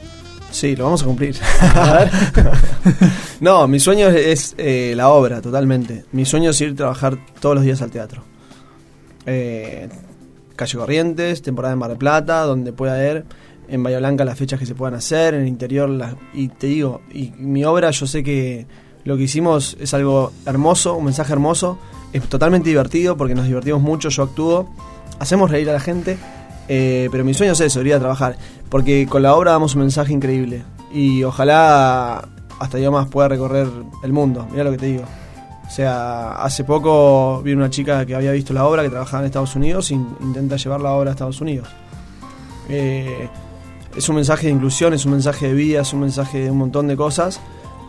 Sí, 0.51 0.75
lo 0.75 0.83
vamos 0.83 1.03
a 1.03 1.05
cumplir. 1.05 1.37
A 1.73 1.93
ver. 1.99 2.11
No, 3.39 3.65
mi 3.65 3.79
sueño 3.79 4.09
es, 4.09 4.15
es, 4.27 4.55
eh, 4.57 4.93
la 4.97 5.07
obra, 5.07 5.39
totalmente. 5.39 6.03
Mi 6.11 6.25
sueño 6.25 6.49
es 6.49 6.59
ir 6.59 6.71
a 6.71 6.75
trabajar 6.75 7.17
todos 7.39 7.55
los 7.55 7.63
días 7.63 7.81
al 7.81 7.91
teatro. 7.91 8.23
Eh, 9.25 9.87
Calle 10.57 10.77
Corrientes, 10.77 11.41
temporada 11.41 11.71
en 11.73 11.79
Mar 11.79 11.89
del 11.91 11.97
Plata, 11.97 12.41
donde 12.41 12.73
pueda 12.73 12.95
haber 12.95 13.23
en 13.69 13.81
Bahía 13.81 13.99
Blanca 13.99 14.25
las 14.25 14.37
fechas 14.37 14.59
que 14.59 14.65
se 14.65 14.75
puedan 14.75 14.95
hacer, 14.95 15.33
en 15.33 15.43
el 15.43 15.47
interior. 15.47 15.89
las- 15.89 16.15
y 16.33 16.49
te 16.49 16.67
digo, 16.67 16.99
y 17.13 17.31
mi 17.37 17.63
obra, 17.63 17.91
yo 17.91 18.05
sé 18.05 18.21
que 18.23 18.65
lo 19.05 19.15
que 19.15 19.23
hicimos 19.23 19.77
es 19.79 19.93
algo 19.93 20.33
hermoso, 20.45 20.95
un 20.95 21.05
mensaje 21.05 21.31
hermoso. 21.31 21.79
Es 22.11 22.23
totalmente 22.23 22.67
divertido 22.67 23.15
porque 23.15 23.35
nos 23.35 23.45
divertimos 23.45 23.81
mucho, 23.81 24.09
yo 24.09 24.23
actúo. 24.23 24.69
Hacemos 25.19 25.51
reír 25.51 25.69
a 25.69 25.73
la 25.73 25.79
gente. 25.79 26.17
eh, 26.67 27.09
pero 27.11 27.23
mi 27.25 27.33
sueño 27.33 27.53
es 27.53 27.59
eso, 27.61 27.81
ir 27.81 27.93
a 27.93 27.99
trabajar. 27.99 28.37
Porque 28.69 29.05
con 29.07 29.21
la 29.23 29.35
obra 29.35 29.51
damos 29.51 29.75
un 29.75 29.81
mensaje 29.81 30.13
increíble. 30.13 30.63
Y 30.91 31.23
ojalá 31.23 32.27
hasta 32.59 32.77
yo 32.79 32.91
más 32.91 33.07
pueda 33.07 33.27
recorrer 33.27 33.67
el 34.03 34.13
mundo. 34.13 34.47
Mira 34.51 34.63
lo 34.63 34.71
que 34.71 34.77
te 34.77 34.85
digo. 34.87 35.03
O 35.67 35.71
sea, 35.71 36.31
hace 36.43 36.63
poco 36.63 37.41
vi 37.43 37.53
una 37.53 37.69
chica 37.69 38.05
que 38.05 38.15
había 38.15 38.31
visto 38.31 38.53
la 38.53 38.65
obra, 38.65 38.81
que 38.83 38.89
trabajaba 38.89 39.21
en 39.21 39.27
Estados 39.27 39.55
Unidos, 39.55 39.91
e 39.91 39.95
in- 39.95 40.15
intenta 40.21 40.55
llevar 40.57 40.81
la 40.81 40.91
obra 40.93 41.11
a 41.11 41.13
Estados 41.13 41.41
Unidos. 41.41 41.67
Eh, 42.69 43.29
es 43.95 44.09
un 44.09 44.15
mensaje 44.15 44.47
de 44.47 44.53
inclusión, 44.53 44.93
es 44.93 45.05
un 45.05 45.11
mensaje 45.11 45.47
de 45.47 45.53
vida, 45.53 45.81
es 45.81 45.93
un 45.93 45.99
mensaje 46.01 46.39
de 46.39 46.51
un 46.51 46.57
montón 46.57 46.87
de 46.87 46.95
cosas 46.97 47.39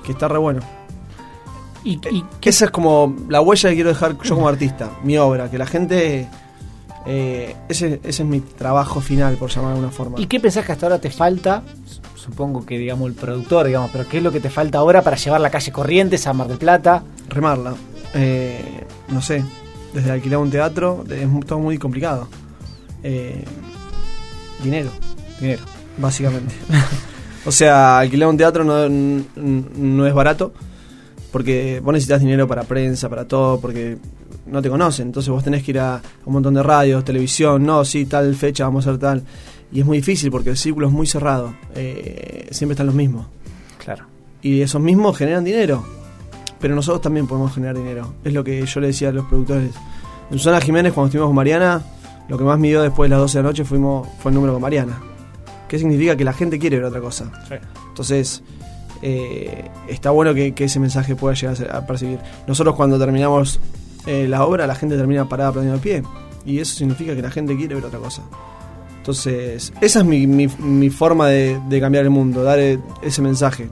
que 0.05 0.13
está 0.13 0.29
re 0.29 0.39
bueno. 0.39 0.61
y, 1.85 1.93
y 2.11 2.25
esa 2.43 2.67
es 2.67 2.71
como 2.71 3.15
la 3.29 3.41
huella 3.41 3.71
que 3.71 3.75
quiero 3.75 3.91
dejar 3.91 4.17
yo 4.23 4.35
como 4.35 4.49
artista, 4.49 4.91
mi 5.03 5.17
obra, 5.19 5.51
que 5.51 5.59
la 5.59 5.67
gente... 5.67 6.29
eh, 7.07 7.57
ese, 7.69 8.01
ese 8.05 8.23
es 8.23 8.29
mi 8.29 8.41
trabajo 8.41 9.01
final, 9.01 9.37
por 9.37 9.51
llamar 9.51 9.71
de 9.71 9.75
alguna 9.77 9.93
forma. 9.93 10.21
¿Y 10.21 10.27
qué 10.27 10.41
pensás 10.41 10.65
que 10.65 10.73
hasta 10.73 10.87
ahora 10.87 10.99
te 10.99 11.11
falta? 11.11 11.63
supongo 12.21 12.67
que 12.67 12.77
digamos 12.79 13.09
el 13.09 13.15
productor, 13.15 13.67
digamos, 13.67 13.91
pero 13.91 14.07
¿qué 14.07 14.19
es 14.19 14.23
lo 14.23 14.31
que 14.31 14.41
te 14.41 14.51
falta 14.51 14.79
ahora 14.79 15.03
para 15.03 15.17
llevar 15.17 15.41
la 15.41 15.51
calle 15.51 15.73
Corrientes 15.73 16.27
a 16.27 16.33
Mar 16.33 16.49
del 16.49 16.59
Plata? 16.59 17.03
Remarla. 17.29 17.75
Eh, 18.15 18.85
no 19.09 19.23
sé, 19.23 19.43
desde 19.95 20.11
alquilar 20.11 20.39
un 20.39 20.51
teatro 20.51 21.05
es 21.09 21.47
todo 21.47 21.59
muy 21.59 21.79
complicado. 21.79 22.29
Eh, 23.03 23.43
dinero, 24.63 24.91
dinero, 25.41 25.63
básicamente. 25.97 26.55
o 27.47 27.51
sea, 27.53 27.99
alquilar 28.01 28.29
un 28.29 28.37
teatro 28.37 28.65
no, 28.65 28.87
no 28.89 30.07
es 30.07 30.13
barato 30.13 30.53
porque 31.33 31.81
vos 31.83 31.93
necesitas 31.93 32.21
dinero 32.21 32.47
para 32.47 32.65
prensa, 32.65 33.09
para 33.09 33.27
todo, 33.27 33.61
porque 33.61 33.97
no 34.51 34.63
te 34.63 34.69
conocen. 34.69 35.09
Entonces 35.09 35.31
vos 35.31 35.43
tenés 35.43 35.63
que 35.63 35.73
ir 35.73 35.79
a 35.79 36.01
un 36.25 36.33
montón 36.33 36.55
de 36.55 36.63
radios, 36.63 37.05
televisión, 37.05 37.65
no, 37.65 37.85
sí, 37.85 38.07
tal 38.07 38.35
fecha, 38.35 38.65
vamos 38.65 38.87
a 38.87 38.91
hacer 38.91 39.01
tal. 39.01 39.23
Y 39.73 39.81
es 39.81 39.87
muy 39.87 39.99
difícil 39.99 40.31
porque 40.31 40.51
el 40.51 40.57
círculo 40.57 40.89
es 40.89 40.93
muy 40.93 41.07
cerrado. 41.07 41.55
Eh, 41.75 42.49
siempre 42.51 42.75
están 42.75 42.87
los 42.87 42.95
mismos. 42.95 43.27
Claro. 43.79 44.05
Y 44.43 44.61
esos 44.61 44.81
mismos 44.81 45.17
generan 45.17 45.45
dinero. 45.45 45.85
Pero 46.61 46.75
nosotros 46.75 47.01
también 47.01 47.27
podemos 47.27 47.55
generar 47.55 47.77
dinero. 47.77 48.15
Es 48.25 48.33
lo 48.33 48.45
que 48.45 48.65
yo 48.67 48.81
le 48.81 48.89
decía 48.89 49.09
a 49.09 49.13
los 49.13 49.27
productores. 49.27 49.71
En 50.31 50.39
Susana 50.39 50.61
Jiménez, 50.61 50.93
cuando 50.93 51.07
estuvimos 51.07 51.29
con 51.29 51.37
Mariana, 51.37 51.83
lo 52.29 52.37
que 52.37 52.45
más 52.45 52.59
me 52.59 52.69
dio 52.69 52.83
después 52.83 53.09
de 53.09 53.17
las 53.17 53.21
12 53.21 53.39
de 53.39 53.43
la 53.43 53.49
noche 53.49 53.65
fuimos, 53.65 54.09
fue 54.21 54.31
el 54.31 54.35
número 54.35 54.53
con 54.53 54.63
Mariana. 54.63 55.01
¿Qué 55.69 55.79
significa? 55.79 56.17
Que 56.17 56.25
la 56.25 56.33
gente 56.33 56.59
quiere 56.59 56.77
ver 56.77 56.87
otra 56.87 57.01
cosa. 57.01 57.31
Entonces, 57.89 58.43
eh, 59.03 59.71
está 59.89 60.11
bueno 60.11 60.35
que, 60.35 60.53
ese 60.57 60.81
mensaje 60.81 61.17
pueda 61.17 61.35
llegar 61.35 61.75
a, 61.75 61.87
percibir. 61.87 62.19
Nosotros 62.47 62.75
cuando 62.75 62.99
terminamos 62.99 63.61
eh, 64.07 64.27
la 64.29 64.45
obra, 64.45 64.67
la 64.67 64.75
gente 64.75 64.97
termina 64.97 65.29
parada 65.29 65.51
aplaudiendo 65.51 65.77
el 65.77 65.83
pie. 65.83 66.03
Y 66.45 66.59
eso 66.59 66.75
significa 66.75 67.15
que 67.15 67.23
la 67.23 67.31
gente 67.31 67.57
quiere 67.57 67.75
ver 67.75 67.85
otra 67.85 67.99
cosa. 67.99 68.23
Entonces, 68.99 69.73
esa 69.81 70.01
es 70.01 70.05
mi, 70.05 70.27
mi, 70.27 70.91
forma 70.91 71.29
de, 71.29 71.79
cambiar 71.81 72.05
el 72.05 72.11
mundo, 72.11 72.43
dar 72.43 72.59
e, 72.59 72.79
ese 73.03 73.23
mensaje. 73.23 73.71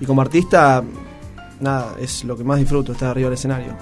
Y 0.00 0.06
como 0.06 0.20
artista, 0.20 0.82
nada, 1.60 1.94
es 1.98 2.24
lo 2.24 2.36
que 2.36 2.44
más 2.44 2.58
disfruto, 2.58 2.92
estar 2.92 3.08
arriba 3.08 3.28
del 3.28 3.38
escenario. 3.38 3.72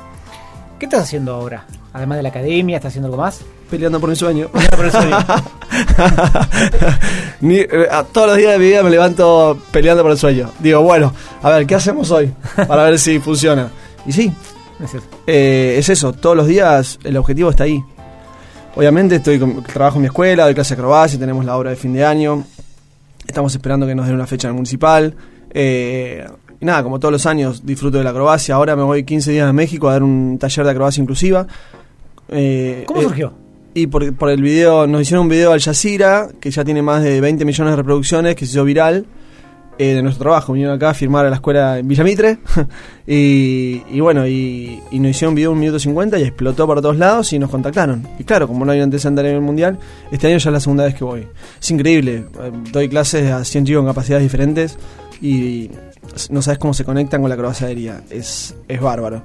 ¿Qué 0.78 0.87
estás 0.87 1.02
haciendo 1.02 1.35
ahora? 1.35 1.66
Además 1.92 2.18
de 2.18 2.22
la 2.22 2.28
academia, 2.28 2.76
¿estás 2.76 2.90
haciendo 2.90 3.09
algo 3.09 3.20
más? 3.20 3.40
Peleando 3.70 3.98
por 3.98 4.11
mi 4.11 4.16
sueño. 4.16 4.48
Por 4.48 4.62
eh, 7.42 7.88
todos 8.12 8.28
los 8.28 8.37
días 8.37 8.52
de 8.52 8.59
mi 8.59 8.66
vida 8.66 8.83
me 8.83 8.90
levanto 8.90 9.59
peleando 9.72 10.02
por 10.02 10.12
el 10.12 10.18
sueño. 10.18 10.50
Digo, 10.61 10.83
bueno, 10.83 11.12
a 11.42 11.50
ver, 11.50 11.66
¿qué 11.66 11.74
hacemos 11.74 12.11
hoy? 12.11 12.33
Para 12.68 12.85
ver 12.85 12.98
si 12.98 13.18
funciona. 13.18 13.70
Y 14.07 14.12
sí, 14.12 14.33
es 14.82 14.94
eso. 14.94 15.06
Eh, 15.26 15.76
es 15.78 15.88
eso, 15.88 16.12
todos 16.12 16.37
los 16.37 16.46
días 16.46 16.98
el 17.04 17.16
objetivo 17.16 17.50
está 17.50 17.64
ahí. 17.64 17.82
Obviamente 18.76 19.16
estoy 19.16 19.38
trabajo 19.72 19.96
en 19.96 20.02
mi 20.02 20.06
escuela, 20.06 20.44
doy 20.44 20.54
clase 20.54 20.74
de 20.74 20.80
acrobacia, 20.80 21.18
tenemos 21.18 21.44
la 21.44 21.56
obra 21.56 21.70
de 21.70 21.76
fin 21.76 21.92
de 21.92 22.04
año. 22.04 22.44
Estamos 23.26 23.54
esperando 23.54 23.87
que 23.87 23.94
nos 23.94 24.06
den 24.06 24.16
una 24.16 24.26
fecha 24.26 24.48
en 24.48 24.50
el 24.50 24.54
municipal. 24.56 25.14
Eh, 25.50 26.26
y 26.60 26.64
nada, 26.64 26.82
como 26.82 26.98
todos 26.98 27.12
los 27.12 27.24
años, 27.26 27.64
disfruto 27.64 27.98
de 27.98 28.04
la 28.04 28.10
acrobacia. 28.10 28.56
Ahora 28.56 28.74
me 28.74 28.82
voy 28.82 29.04
15 29.04 29.30
días 29.30 29.48
a 29.48 29.52
México 29.52 29.88
a 29.88 29.92
dar 29.92 30.02
un 30.02 30.38
taller 30.38 30.64
de 30.64 30.70
acrobacia 30.72 31.00
inclusiva. 31.00 31.46
Eh, 32.28 32.84
¿Cómo 32.87 33.00
eh, 33.00 33.04
surgió? 33.04 33.32
Y 33.74 33.87
por, 33.87 34.12
por, 34.14 34.30
el 34.30 34.42
video, 34.42 34.87
nos 34.87 35.02
hicieron 35.02 35.24
un 35.24 35.28
video 35.28 35.52
al 35.52 35.60
Jazeera, 35.60 36.28
que 36.40 36.50
ya 36.50 36.64
tiene 36.64 36.82
más 36.82 37.02
de 37.02 37.20
20 37.20 37.44
millones 37.44 37.72
de 37.72 37.76
reproducciones, 37.76 38.34
que 38.34 38.46
se 38.46 38.52
hizo 38.52 38.64
viral. 38.64 39.06
Eh, 39.76 39.94
de 39.94 40.02
nuestro 40.02 40.22
trabajo. 40.22 40.52
Vinieron 40.52 40.76
acá 40.76 40.90
a 40.90 40.94
firmar 40.94 41.26
a 41.26 41.30
la 41.30 41.37
escuela 41.37 41.78
en 41.78 41.88
Villamitre. 41.88 42.38
y, 43.06 43.82
y, 43.90 44.00
bueno, 44.00 44.26
y, 44.26 44.80
nos 44.92 45.10
hicieron 45.10 45.32
un 45.32 45.34
video 45.34 45.52
un 45.52 45.58
minuto 45.58 45.80
50 45.80 46.18
y 46.18 46.22
explotó 46.22 46.66
por 46.66 46.80
todos 46.80 46.96
lados 46.96 47.32
y 47.32 47.40
nos 47.40 47.50
contactaron. 47.50 48.06
Y 48.18 48.24
claro, 48.24 48.46
como 48.46 48.64
no 48.64 48.70
hay 48.70 48.78
un 48.78 48.84
antecedente 48.84 49.22
en 49.22 49.34
el 49.34 49.40
mundial, 49.40 49.78
este 50.12 50.28
año 50.28 50.38
ya 50.38 50.50
es 50.50 50.52
la 50.52 50.60
segunda 50.60 50.84
vez 50.84 50.94
que 50.94 51.02
voy. 51.02 51.26
Es 51.60 51.70
increíble. 51.70 52.24
Eh, 52.40 52.52
doy 52.70 52.88
clases 52.88 53.30
a 53.32 53.44
100 53.44 53.64
chicos 53.64 53.80
con 53.80 53.87
capacidades 53.88 54.22
diferentes 54.22 54.78
y 55.20 55.70
no 56.30 56.40
sabes 56.40 56.58
cómo 56.58 56.72
se 56.72 56.84
conectan 56.84 57.20
con 57.20 57.28
la 57.28 57.34
acrobacia 57.34 57.66
aérea. 57.66 58.00
Es, 58.10 58.54
es 58.68 58.80
bárbaro. 58.80 59.22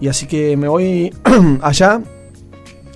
Y 0.00 0.06
así 0.06 0.26
que 0.26 0.56
me 0.56 0.68
voy 0.68 1.12
allá 1.62 2.00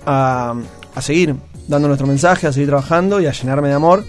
a, 0.07 0.54
a 0.94 1.02
seguir 1.02 1.35
dando 1.66 1.88
nuestro 1.88 2.07
mensaje, 2.07 2.46
a 2.46 2.52
seguir 2.52 2.68
trabajando 2.68 3.20
y 3.20 3.26
a 3.26 3.33
llenarme 3.33 3.66
de 3.66 3.74
amor 3.74 4.04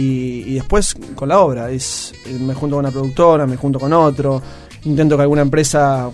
y, 0.00 0.54
después 0.54 0.94
con 1.14 1.28
la 1.28 1.40
obra. 1.40 1.70
Es, 1.70 2.12
eh, 2.26 2.38
me 2.38 2.54
junto 2.54 2.76
con 2.76 2.84
una 2.84 2.92
productora, 2.92 3.46
me 3.46 3.56
junto 3.56 3.78
con 3.78 3.92
otro, 3.92 4.42
intento 4.84 5.16
que 5.16 5.22
alguna 5.22 5.42
empresa 5.42 6.10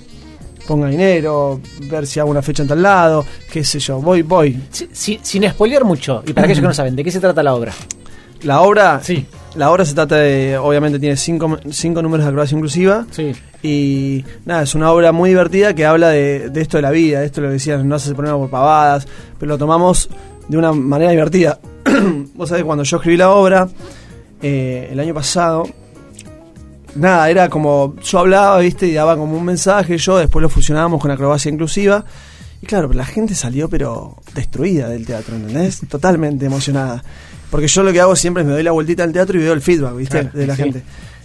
ponga 0.67 0.89
dinero, 0.89 1.61
ver 1.83 2.07
si 2.07 2.19
hago 2.19 2.31
una 2.31 2.43
fecha 2.43 2.63
en 2.63 2.69
tal 2.69 2.83
lado, 2.83 3.25
qué 3.53 3.63
sé 3.63 3.79
yo, 3.79 4.01
voy, 4.01 4.23
voy. 4.23 4.61
sin 4.71 5.49
spoilear 5.49 5.85
mucho, 5.85 6.25
y 6.27 6.33
para 6.33 6.47
aquellos 6.47 6.61
que 6.61 6.67
no 6.67 6.75
saben, 6.75 6.97
¿de 6.97 7.05
qué 7.05 7.11
se 7.13 7.21
trata 7.21 7.43
la 7.43 7.55
obra? 7.55 7.73
La 8.43 8.61
obra, 8.61 9.01
sí. 9.03 9.27
La 9.55 9.71
obra 9.71 9.85
se 9.85 9.95
trata 9.95 10.17
de, 10.17 10.59
obviamente 10.59 10.99
tiene 10.99 11.17
cinco, 11.17 11.59
cinco 11.71 12.03
números 12.03 12.25
de 12.25 12.29
acrobacia 12.29 12.55
inclusiva. 12.55 13.07
Sí. 13.11 13.33
Y 13.63 14.25
nada, 14.45 14.63
es 14.63 14.75
una 14.75 14.93
obra 14.93 15.13
muy 15.13 15.31
divertida 15.31 15.75
que 15.75 15.87
habla 15.87 16.11
de, 16.11 16.51
esto 16.55 16.77
de 16.77 16.83
la 16.83 16.91
vida, 16.91 17.21
de 17.21 17.27
esto 17.27 17.41
lo 17.41 17.49
que 17.49 17.55
decían, 17.55 17.89
no 17.89 17.99
se 17.99 18.15
ponen 18.15 18.33
por 18.33 18.51
pavadas, 18.51 19.09
pero 19.39 19.53
lo 19.53 19.59
tomamos 19.59 20.11
de 20.49 20.59
una 20.59 20.73
manera 20.73 21.11
divertida. 21.11 21.59
Vos 22.37 22.51
sabés, 22.51 22.65
cuando 22.65 22.85
yo 22.85 22.97
escribí 22.99 23.17
la 23.17 23.31
obra, 23.31 23.69
eh, 24.43 24.89
el 24.93 25.01
año 25.01 25.15
pasado, 25.15 25.67
nada, 26.95 27.31
era 27.31 27.49
como, 27.49 27.97
yo 28.03 28.19
hablaba, 28.19 28.59
viste, 28.59 28.87
y 28.87 28.93
daba 28.93 29.17
como 29.17 29.37
un 29.37 29.45
mensaje, 29.45 29.97
yo 29.97 30.19
después 30.19 30.43
lo 30.43 30.51
fusionábamos 30.51 31.01
con 31.01 31.11
acrobacia 31.11 31.51
inclusiva. 31.51 32.05
Y 32.61 32.67
claro, 32.67 32.93
la 32.93 33.05
gente 33.05 33.35
salió 33.35 33.69
pero 33.69 34.17
destruida 34.35 34.89
del 34.89 35.07
teatro, 35.07 35.37
¿entendés? 35.37 35.81
Totalmente 35.89 36.45
emocionada. 36.45 37.03
Porque 37.51 37.69
yo 37.69 37.83
lo 37.83 37.93
que 37.93 38.01
hago 38.01 38.17
siempre 38.17 38.43
es 38.43 38.47
me 38.47 38.53
doy 38.53 38.63
la 38.63 38.73
vueltita 38.73 39.03
al 39.03 39.13
teatro 39.13 39.39
y 39.39 39.43
veo 39.43 39.53
el 39.53 39.63
feedback, 39.63 39.97
¿viste? 39.97 40.25
de 40.25 40.47
la 40.47 40.57
gente. 40.57 40.83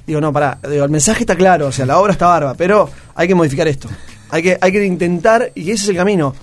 Digo, 0.08 0.22
no, 0.22 0.32
pará, 0.32 0.60
digo, 0.70 0.84
el 0.86 0.92
mensaje 0.92 1.22
está 1.22 1.36
claro, 1.36 1.68
o 1.68 1.72
sea, 1.72 1.86
la 1.86 2.00
obra 2.00 2.14
está 2.14 2.28
barba, 2.28 2.54
pero 2.54 2.90
hay 3.16 3.28
que 3.28 3.36
modificar 3.36 3.68
esto. 3.68 3.90
Hay 4.30 4.42
que, 4.44 4.58
hay 4.62 4.72
que 4.72 4.86
intentar, 4.86 5.52
y 5.56 5.72
ese 5.72 5.84
es 5.84 5.90
el 5.90 5.96
camino 5.98 6.34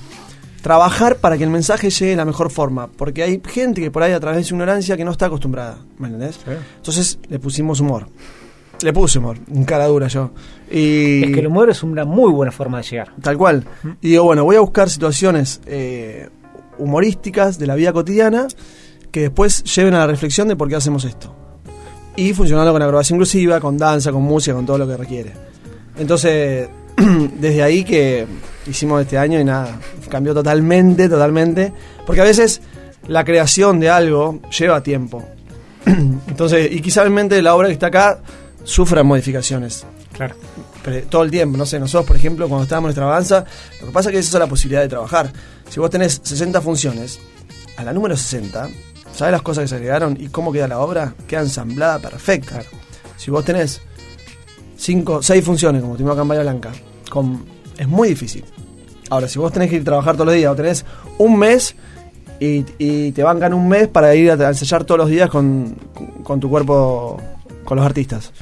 trabajar 0.62 1.16
para 1.16 1.38
que 1.38 1.44
el 1.44 1.50
mensaje 1.50 1.90
llegue 1.90 2.10
de 2.10 2.16
la 2.16 2.24
mejor 2.24 2.50
forma. 2.50 2.88
Porque 2.88 3.22
hay 3.22 3.40
gente 3.46 3.80
que 3.80 3.90
por 3.90 4.02
ahí 4.02 4.12
a 4.12 4.20
través 4.20 4.38
de 4.38 4.44
su 4.44 4.54
ignorancia 4.54 4.96
que 4.96 5.04
no 5.04 5.12
está 5.12 5.26
acostumbrada. 5.26 5.78
¿Me 5.98 6.08
entendés? 6.08 6.38
Entonces 6.76 7.18
le 7.28 7.38
pusimos 7.38 7.80
humor. 7.80 8.06
Le 8.80 8.92
puse 8.92 9.18
humor, 9.18 9.38
un 9.48 9.64
cara 9.64 9.86
dura 9.86 10.06
yo. 10.06 10.30
Y 10.70 11.24
es 11.24 11.32
que 11.32 11.40
el 11.40 11.48
humor 11.48 11.68
es 11.70 11.82
una 11.82 12.04
muy 12.04 12.30
buena 12.30 12.52
forma 12.52 12.78
de 12.78 12.84
llegar. 12.84 13.12
Tal 13.20 13.36
cual. 13.36 13.64
Y 14.00 14.10
digo, 14.10 14.24
bueno, 14.24 14.44
voy 14.44 14.54
a 14.54 14.60
buscar 14.60 14.88
situaciones 14.88 15.60
eh, 15.66 16.28
humorísticas 16.78 17.58
de 17.58 17.66
la 17.66 17.74
vida 17.74 17.92
cotidiana 17.92 18.46
que 19.10 19.22
después 19.22 19.64
lleven 19.64 19.94
a 19.94 19.98
la 19.98 20.06
reflexión 20.06 20.46
de 20.46 20.54
por 20.54 20.68
qué 20.68 20.76
hacemos 20.76 21.04
esto. 21.04 21.34
Y 22.14 22.32
funcionando 22.34 22.72
con 22.72 22.82
acrobacia 22.82 23.14
inclusiva, 23.14 23.60
con 23.60 23.76
danza, 23.78 24.12
con 24.12 24.22
música, 24.22 24.54
con 24.54 24.66
todo 24.66 24.78
lo 24.78 24.86
que 24.86 24.96
requiere. 24.96 25.32
Entonces, 25.96 26.68
desde 27.40 27.62
ahí 27.62 27.84
que 27.84 28.26
hicimos 28.66 29.02
este 29.02 29.18
año 29.18 29.40
y 29.40 29.44
nada, 29.44 29.78
cambió 30.08 30.34
totalmente, 30.34 31.08
totalmente. 31.08 31.72
Porque 32.06 32.20
a 32.20 32.24
veces 32.24 32.60
la 33.06 33.24
creación 33.24 33.80
de 33.80 33.90
algo 33.90 34.40
lleva 34.56 34.82
tiempo. 34.82 35.24
Entonces, 35.86 36.70
y 36.72 36.80
quizás 36.80 37.08
la 37.08 37.54
obra 37.54 37.68
que 37.68 37.74
está 37.74 37.86
acá 37.86 38.20
sufra 38.64 39.02
modificaciones. 39.02 39.86
Claro. 40.12 40.34
Pero 40.82 41.06
todo 41.06 41.22
el 41.22 41.30
tiempo, 41.30 41.56
no 41.56 41.66
sé, 41.66 41.78
nosotros, 41.78 42.06
por 42.06 42.16
ejemplo, 42.16 42.48
cuando 42.48 42.64
estábamos 42.64 42.88
en 42.88 42.88
nuestra 42.88 43.04
avanza, 43.04 43.44
lo 43.80 43.86
que 43.86 43.92
pasa 43.92 44.08
es 44.08 44.12
que 44.14 44.18
esa 44.18 44.36
es 44.36 44.40
la 44.40 44.46
posibilidad 44.46 44.82
de 44.82 44.88
trabajar. 44.88 45.32
Si 45.68 45.80
vos 45.80 45.90
tenés 45.90 46.20
60 46.22 46.60
funciones, 46.60 47.20
a 47.76 47.84
la 47.84 47.92
número 47.92 48.16
60, 48.16 48.68
¿sabes 49.14 49.32
las 49.32 49.42
cosas 49.42 49.62
que 49.62 49.68
se 49.68 49.74
agregaron 49.76 50.16
y 50.18 50.28
cómo 50.28 50.52
queda 50.52 50.66
la 50.66 50.80
obra? 50.80 51.14
Queda 51.28 51.42
ensamblada 51.42 51.98
perfecta. 51.98 52.62
Si 53.16 53.30
vos 53.30 53.44
tenés 53.44 53.80
5, 54.76 55.22
6 55.22 55.44
funciones, 55.44 55.82
como 55.82 55.94
tuvimos 55.94 56.14
acá 56.14 56.22
en 56.22 56.28
Bahía 56.28 56.42
Blanca, 56.42 56.72
con, 57.08 57.44
es 57.76 57.88
muy 57.88 58.08
difícil. 58.08 58.44
Ahora, 59.10 59.28
si 59.28 59.38
vos 59.38 59.52
tenés 59.52 59.70
que 59.70 59.76
ir 59.76 59.82
a 59.82 59.84
trabajar 59.84 60.14
todos 60.14 60.26
los 60.26 60.34
días 60.34 60.52
o 60.52 60.56
tenés 60.56 60.84
un 61.18 61.38
mes 61.38 61.74
y, 62.40 62.62
te 63.12 63.22
bancan 63.22 63.54
un 63.54 63.68
mes 63.68 63.88
para 63.88 64.14
ir 64.14 64.30
a 64.30 64.48
ensayar 64.48 64.84
todos 64.84 64.98
los 64.98 65.08
días 65.08 65.30
con, 65.30 65.76
tu 66.40 66.48
cuerpo, 66.48 67.16
con 67.64 67.76
los 67.76 67.86
artistas, 67.86 68.32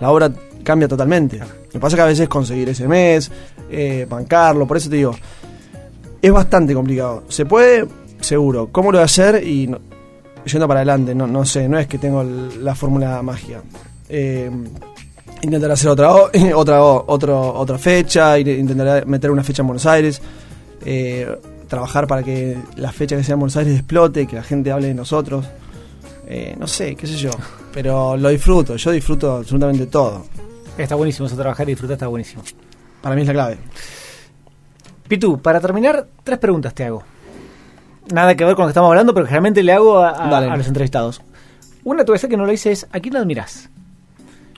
la 0.00 0.10
obra 0.10 0.32
cambia 0.62 0.88
totalmente. 0.88 1.38
Lo 1.38 1.46
que 1.70 1.78
pasa 1.78 1.94
es 1.94 1.96
que 1.96 2.02
a 2.02 2.06
veces 2.06 2.28
conseguir 2.28 2.68
ese 2.68 2.88
mes, 2.88 3.30
eh, 3.70 4.06
bancarlo, 4.08 4.66
por 4.66 4.76
eso 4.76 4.88
te 4.88 4.96
digo, 4.96 5.14
es 6.20 6.32
bastante 6.32 6.74
complicado. 6.74 7.24
Se 7.28 7.44
puede, 7.44 7.86
seguro. 8.20 8.68
¿Cómo 8.72 8.90
lo 8.90 8.98
voy 8.98 9.02
a 9.02 9.04
hacer? 9.04 9.46
Y 9.46 9.70
yendo 10.46 10.68
para 10.68 10.80
adelante, 10.80 11.14
no, 11.14 11.26
no 11.26 11.44
sé, 11.44 11.68
no 11.68 11.78
es 11.78 11.86
que 11.86 11.98
tengo 11.98 12.24
la 12.24 12.74
fórmula 12.74 13.22
magia. 13.22 13.62
Eh, 14.08 14.50
intentar 15.44 15.70
hacer 15.70 15.90
otra 15.90 16.12
otra 16.54 16.82
otro, 16.82 17.54
otra 17.54 17.78
fecha, 17.78 18.38
intentar 18.38 19.06
meter 19.06 19.30
una 19.30 19.44
fecha 19.44 19.62
en 19.62 19.68
Buenos 19.68 19.86
Aires, 19.86 20.20
eh, 20.84 21.38
trabajar 21.68 22.06
para 22.06 22.22
que 22.22 22.58
la 22.76 22.92
fecha 22.92 23.16
que 23.16 23.22
sea 23.22 23.34
en 23.34 23.40
Buenos 23.40 23.56
Aires 23.56 23.74
explote, 23.74 24.26
que 24.26 24.36
la 24.36 24.42
gente 24.42 24.72
hable 24.72 24.88
de 24.88 24.94
nosotros. 24.94 25.46
Eh, 26.26 26.56
no 26.58 26.66
sé, 26.66 26.96
qué 26.96 27.06
sé 27.06 27.16
yo, 27.16 27.30
pero 27.72 28.16
lo 28.16 28.30
disfruto, 28.30 28.76
yo 28.76 28.90
disfruto 28.90 29.36
absolutamente 29.36 29.86
todo. 29.86 30.24
Está 30.76 30.94
buenísimo 30.94 31.26
eso, 31.26 31.36
trabajar 31.36 31.68
y 31.68 31.72
disfrutar 31.72 31.94
está 31.94 32.06
buenísimo. 32.06 32.42
Para 33.02 33.14
mí 33.14 33.20
es 33.20 33.28
la 33.28 33.34
clave. 33.34 33.58
Pitu, 35.06 35.38
para 35.40 35.60
terminar, 35.60 36.06
tres 36.24 36.38
preguntas 36.38 36.72
te 36.74 36.84
hago. 36.84 37.02
Nada 38.12 38.34
que 38.34 38.44
ver 38.44 38.54
con 38.54 38.64
lo 38.64 38.68
que 38.68 38.70
estamos 38.70 38.88
hablando, 38.88 39.12
pero 39.12 39.26
generalmente 39.26 39.62
le 39.62 39.72
hago 39.72 39.98
a, 39.98 40.56
los 40.56 40.66
entrevistados. 40.66 41.22
Una, 41.84 42.04
tú 42.04 42.14
que 42.14 42.36
no 42.36 42.46
lo 42.46 42.52
hice, 42.52 42.72
es 42.72 42.86
¿a 42.90 43.00
quién 43.00 43.16
admiras? 43.16 43.68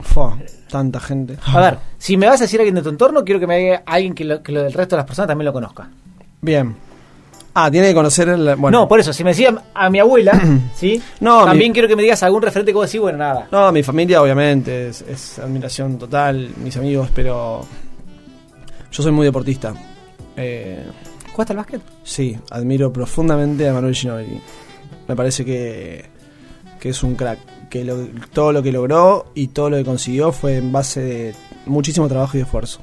Fua, 0.01 0.37
tanta 0.69 0.99
gente. 0.99 1.37
A 1.45 1.59
ver, 1.59 1.77
si 1.97 2.17
me 2.17 2.27
vas 2.27 2.39
a 2.41 2.43
decir 2.45 2.59
alguien 2.59 2.75
de 2.75 2.81
tu 2.81 2.89
entorno, 2.89 3.23
quiero 3.23 3.39
que 3.39 3.47
me 3.47 3.57
diga 3.57 3.83
alguien 3.85 4.13
que 4.13 4.23
lo, 4.25 4.41
que 4.43 4.51
lo 4.51 4.63
del 4.63 4.73
resto 4.73 4.95
de 4.95 5.01
las 5.01 5.05
personas 5.07 5.27
también 5.27 5.45
lo 5.45 5.53
conozca. 5.53 5.89
Bien. 6.41 6.75
Ah, 7.59 7.71
tiene 7.71 7.87
que 7.87 7.95
conocer 7.95 8.29
el. 8.29 8.55
Bueno. 8.55 8.81
No, 8.81 8.87
por 8.87 8.99
eso, 8.99 9.11
si 9.11 9.23
me 9.23 9.31
decían 9.31 9.59
a 9.73 9.89
mi 9.89 9.97
abuela, 9.99 10.39
¿sí? 10.75 11.01
No, 11.21 11.43
también 11.45 11.71
mi- 11.71 11.73
quiero 11.73 11.87
que 11.87 11.95
me 11.95 12.03
digas 12.03 12.21
algún 12.21 12.41
referente 12.43 12.71
que 12.71 12.75
vos 12.75 12.85
decís, 12.87 13.01
bueno, 13.01 13.17
nada. 13.17 13.47
No, 13.51 13.71
mi 13.71 13.81
familia 13.81 14.21
obviamente 14.21 14.89
es, 14.89 15.01
es 15.01 15.39
admiración 15.39 15.97
total, 15.97 16.51
mis 16.63 16.77
amigos, 16.77 17.09
pero 17.15 17.65
yo 18.91 19.03
soy 19.03 19.11
muy 19.11 19.25
deportista. 19.25 19.73
Eh, 20.35 20.83
¿Jugaste 21.31 21.53
al 21.53 21.57
básquet? 21.57 21.81
sí, 22.03 22.37
admiro 22.51 22.93
profundamente 22.93 23.67
a 23.67 23.73
Manuel 23.73 23.95
Ginóbili. 23.95 24.39
Me 25.07 25.15
parece 25.15 25.43
que, 25.43 26.05
que 26.79 26.89
es 26.89 27.01
un 27.03 27.15
crack, 27.15 27.39
que 27.69 27.83
lo- 27.83 28.07
todo 28.33 28.51
lo 28.51 28.61
que 28.63 28.71
logró 28.71 29.31
y 29.35 29.47
todo 29.47 29.69
lo 29.69 29.77
que 29.77 29.85
consiguió 29.85 30.31
fue 30.31 30.57
en 30.57 30.71
base 30.71 31.01
de 31.01 31.35
muchísimo 31.65 32.07
trabajo 32.07 32.37
y 32.37 32.41
esfuerzo. 32.41 32.79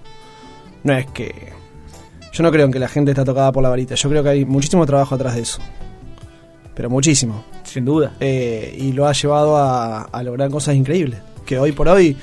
No 0.83 0.93
es 0.95 1.07
que... 1.07 1.53
Yo 2.33 2.43
no 2.43 2.51
creo 2.51 2.67
en 2.67 2.73
que 2.73 2.79
la 2.81 2.89
gente 2.89 3.13
está 3.13 3.25
tocada 3.25 3.53
por 3.53 3.63
la 3.63 3.69
varita, 3.69 3.95
yo 3.95 4.09
creo 4.09 4.23
que 4.23 4.29
hay 4.31 4.45
muchísimo 4.45 4.85
trabajo 4.87 5.15
atrás 5.15 5.35
de 5.37 5.43
eso. 5.43 5.61
Pero 6.75 6.91
muchísimo. 6.91 7.45
Sin 7.63 7.85
duda. 7.85 8.15
Eh, 8.21 8.77
y 8.79 8.93
lo 8.93 9.07
ha 9.07 9.13
llevado 9.13 9.57
a, 9.57 10.03
a 10.03 10.23
lograr 10.25 10.51
cosas 10.51 10.75
increíbles. 10.75 11.21
Que 11.47 11.59
hoy 11.59 11.71
por 11.73 11.87
hoy 11.89 12.17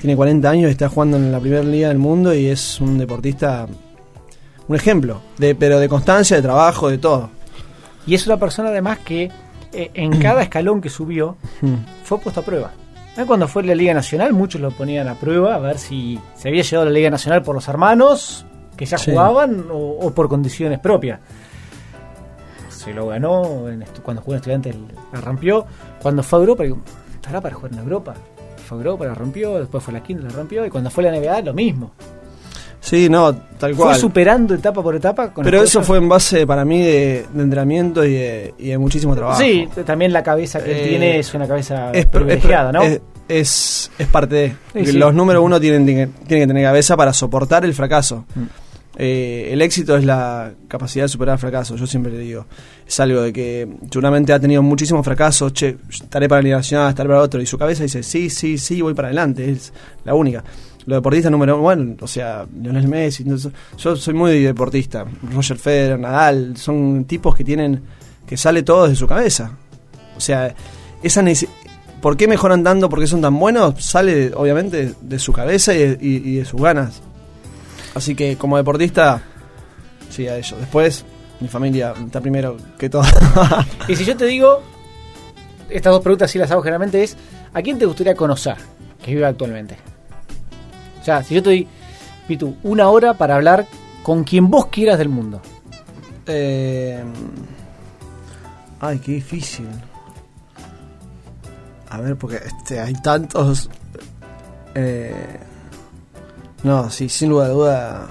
tiene 0.00 0.14
40 0.14 0.50
años, 0.50 0.70
está 0.70 0.88
jugando 0.90 1.16
en 1.16 1.32
la 1.32 1.40
primera 1.40 1.62
liga 1.62 1.88
del 1.88 1.96
mundo 1.98 2.34
y 2.34 2.46
es 2.46 2.80
un 2.82 2.98
deportista, 2.98 3.66
un 4.68 4.76
ejemplo, 4.76 5.22
de, 5.38 5.54
pero 5.54 5.80
de 5.80 5.88
constancia, 5.88 6.36
de 6.36 6.42
trabajo, 6.42 6.90
de 6.90 6.98
todo. 6.98 7.30
Y 8.06 8.14
es 8.14 8.26
una 8.26 8.36
persona 8.36 8.68
además 8.68 8.98
que 8.98 9.30
eh, 9.76 9.90
en 9.94 10.18
cada 10.18 10.42
escalón 10.42 10.80
que 10.80 10.88
subió 10.88 11.36
fue 12.04 12.18
puesto 12.18 12.40
a 12.40 12.44
prueba. 12.44 12.70
¿Eh? 13.16 13.24
Cuando 13.26 13.46
fue 13.48 13.62
la 13.62 13.74
Liga 13.74 13.94
Nacional, 13.94 14.32
muchos 14.32 14.60
lo 14.60 14.70
ponían 14.70 15.08
a 15.08 15.14
prueba 15.14 15.54
a 15.54 15.58
ver 15.58 15.78
si 15.78 16.18
se 16.34 16.48
había 16.48 16.62
llegado 16.62 16.82
a 16.82 16.86
la 16.86 16.92
Liga 16.92 17.10
Nacional 17.10 17.42
por 17.42 17.54
los 17.54 17.66
hermanos 17.68 18.44
que 18.76 18.84
ya 18.86 18.98
Sí. 18.98 19.10
jugaban 19.12 19.66
o, 19.70 19.76
o 20.00 20.10
por 20.14 20.28
condiciones 20.28 20.78
propias. 20.80 21.20
Se 22.68 22.92
lo 22.92 23.06
ganó 23.08 23.68
en 23.68 23.84
cuando 24.02 24.20
jugó 24.22 24.34
en 24.34 24.36
Estudiantes, 24.38 24.76
la 25.12 25.20
rompió. 25.20 25.64
Cuando 26.02 26.22
fue 26.22 26.38
a 26.38 26.42
Europa, 26.42 26.62
digo, 26.64 26.78
¿estará 27.14 27.40
para 27.40 27.54
jugar 27.54 27.72
en 27.72 27.78
Europa? 27.78 28.14
Fue 28.66 28.76
a 28.76 28.80
Europa, 28.80 29.06
la 29.06 29.14
rompió, 29.14 29.58
después 29.58 29.82
fue 29.82 29.92
a 29.94 29.98
la 29.98 30.02
quinta, 30.02 30.24
la 30.24 30.30
rompió, 30.30 30.66
y 30.66 30.70
cuando 30.70 30.90
fue 30.90 31.08
a 31.08 31.10
la 31.10 31.18
NBA, 31.18 31.40
lo 31.42 31.54
mismo. 31.54 31.92
Sí, 32.88 33.08
no, 33.08 33.34
tal 33.34 33.74
Fue 33.74 33.84
cual. 33.86 33.96
superando 33.98 34.54
etapa 34.54 34.80
por 34.80 34.94
etapa. 34.94 35.32
Con 35.32 35.44
Pero 35.44 35.60
eso 35.60 35.82
fue 35.82 35.98
en 35.98 36.08
base 36.08 36.46
para 36.46 36.64
mí 36.64 36.80
de, 36.80 37.26
de 37.34 37.42
entrenamiento 37.42 38.04
y 38.04 38.12
de, 38.14 38.54
y 38.58 38.68
de 38.68 38.78
muchísimo 38.78 39.16
trabajo. 39.16 39.40
Sí, 39.40 39.68
también 39.84 40.12
la 40.12 40.22
cabeza 40.22 40.62
que 40.62 40.70
él 40.70 40.78
Eh, 40.78 40.88
tiene 40.90 41.18
es 41.18 41.34
una 41.34 41.48
cabeza 41.48 41.90
es, 41.90 42.06
privilegiada, 42.06 42.70
¿no? 42.70 42.82
es, 42.82 43.00
es, 43.28 43.90
es 43.98 44.06
parte 44.06 44.34
de. 44.36 44.48
Sí, 44.72 44.86
sí. 44.86 44.92
Los 44.92 45.12
número 45.14 45.42
uno 45.42 45.58
tienen, 45.58 45.84
tienen, 45.84 46.12
que 46.28 46.46
tener 46.46 46.62
cabeza 46.62 46.96
para 46.96 47.12
soportar 47.12 47.64
el 47.64 47.74
fracaso. 47.74 48.24
Mm. 48.36 48.44
Eh, 48.98 49.48
el 49.52 49.60
éxito 49.62 49.96
es 49.96 50.04
la 50.04 50.52
capacidad 50.68 51.04
de 51.04 51.08
superar 51.08 51.34
el 51.34 51.38
fracaso, 51.40 51.74
yo 51.74 51.88
siempre 51.88 52.12
le 52.12 52.18
digo. 52.18 52.46
Es 52.86 53.00
algo 53.00 53.20
de 53.20 53.32
que 53.32 53.68
seguramente 53.90 54.32
ha 54.32 54.38
tenido 54.38 54.62
muchísimos 54.62 55.04
fracasos, 55.04 55.52
che, 55.52 55.76
estaré 55.90 56.28
para 56.28 56.40
la 56.40 56.56
Nacional, 56.56 56.90
estaré 56.90 57.08
para 57.08 57.20
otro, 57.20 57.42
y 57.42 57.46
su 57.46 57.58
cabeza 57.58 57.82
dice, 57.82 58.02
sí, 58.04 58.30
sí, 58.30 58.56
sí, 58.58 58.80
voy 58.80 58.94
para 58.94 59.08
adelante, 59.08 59.50
es 59.50 59.72
la 60.04 60.14
única. 60.14 60.44
Los 60.86 60.98
deportistas 60.98 61.32
número 61.32 61.58
bueno, 61.58 61.96
o 62.00 62.06
sea, 62.06 62.46
Lionel 62.60 62.86
Messi, 62.86 63.24
yo 63.78 63.96
soy 63.96 64.14
muy 64.14 64.40
deportista, 64.42 65.04
Roger 65.32 65.58
Federer, 65.58 65.98
Nadal, 65.98 66.56
son 66.56 67.04
tipos 67.06 67.34
que 67.34 67.42
tienen, 67.42 67.82
que 68.26 68.36
sale 68.36 68.62
todo 68.62 68.84
desde 68.84 68.96
su 68.96 69.06
cabeza. 69.08 69.50
O 70.16 70.20
sea, 70.20 70.54
esa 71.02 71.22
¿por 72.00 72.16
qué 72.16 72.28
mejoran 72.28 72.62
tanto? 72.62 72.88
¿Por 72.88 73.00
qué 73.00 73.06
son 73.08 73.20
tan 73.20 73.36
buenos? 73.36 73.82
Sale, 73.84 74.32
obviamente, 74.34 74.94
de 75.00 75.18
su 75.18 75.32
cabeza 75.32 75.74
y 75.74 75.78
de, 75.78 75.98
y- 76.00 76.36
de 76.36 76.44
sus 76.44 76.60
ganas. 76.62 77.02
Así 77.94 78.14
que, 78.14 78.36
como 78.36 78.56
deportista, 78.56 79.22
sí, 80.08 80.28
a 80.28 80.36
ello. 80.38 80.56
Después, 80.58 81.04
mi 81.40 81.48
familia 81.48 81.94
está 82.06 82.20
primero 82.20 82.56
que 82.78 82.88
todo. 82.88 83.02
Y 83.88 83.96
si 83.96 84.04
yo 84.04 84.16
te 84.16 84.26
digo, 84.26 84.62
estas 85.68 85.92
dos 85.92 86.02
preguntas 86.02 86.30
sí 86.30 86.38
las 86.38 86.50
hago 86.52 86.62
generalmente, 86.62 87.02
es 87.02 87.16
¿a 87.52 87.60
quién 87.60 87.76
te 87.78 87.86
gustaría 87.86 88.14
conocer 88.14 88.56
que 89.04 89.12
vive 89.14 89.26
actualmente? 89.26 89.76
Sea, 91.06 91.22
si 91.22 91.36
yo 91.36 91.42
te 91.44 91.50
doy, 91.50 91.68
Pitu, 92.26 92.56
una 92.64 92.88
hora 92.88 93.14
para 93.14 93.36
hablar 93.36 93.68
con 94.02 94.24
quien 94.24 94.50
vos 94.50 94.66
quieras 94.66 94.98
del 94.98 95.08
mundo. 95.08 95.40
Eh, 96.26 97.00
ay, 98.80 98.98
qué 98.98 99.12
difícil. 99.12 99.68
A 101.90 102.00
ver, 102.00 102.16
porque 102.16 102.40
este, 102.44 102.80
hay 102.80 102.92
tantos. 102.94 103.70
Eh, 104.74 105.38
no, 106.64 106.90
sí, 106.90 107.08
sin 107.08 107.28
lugar 107.28 107.50
a 107.50 107.52
duda. 107.52 108.06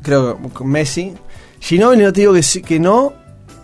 Creo 0.00 0.38
que 0.52 0.64
Messi. 0.64 1.12
Ginóbili 1.58 2.04
no 2.04 2.12
te 2.12 2.20
digo 2.20 2.34
que, 2.34 2.42
sí, 2.44 2.62
que 2.62 2.78
no, 2.78 3.14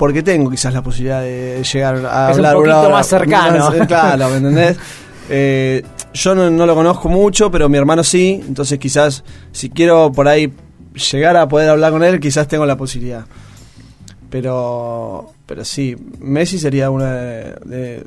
porque 0.00 0.22
tengo 0.22 0.50
quizás 0.50 0.72
la 0.72 0.80
posibilidad 0.82 1.20
de 1.20 1.62
llegar 1.62 1.96
a 2.06 2.30
Es 2.30 2.38
un 2.38 2.46
hablar 2.46 2.56
una 2.56 2.56
poquito 2.56 2.80
hora. 2.80 2.88
más 2.88 3.06
cercano. 3.06 3.70
Claro, 3.86 4.30
¿me 4.30 4.36
entendés? 4.38 4.78
Eh, 5.32 5.84
yo 6.12 6.34
no, 6.34 6.50
no 6.50 6.66
lo 6.66 6.74
conozco 6.74 7.08
mucho, 7.08 7.52
pero 7.52 7.68
mi 7.68 7.78
hermano 7.78 8.02
sí, 8.02 8.42
entonces 8.48 8.78
quizás 8.80 9.22
si 9.52 9.68
quiero 9.70 10.10
por 10.10 10.26
ahí 10.26 10.52
llegar 11.12 11.36
a 11.36 11.46
poder 11.46 11.68
hablar 11.68 11.92
con 11.92 12.02
él, 12.02 12.18
quizás 12.18 12.48
tengo 12.48 12.66
la 12.66 12.76
posibilidad. 12.76 13.24
Pero, 14.28 15.30
pero 15.46 15.64
sí, 15.64 15.96
Messi 16.18 16.58
sería 16.58 16.90
una 16.90 17.12
de, 17.14 17.42
de- 17.64 18.04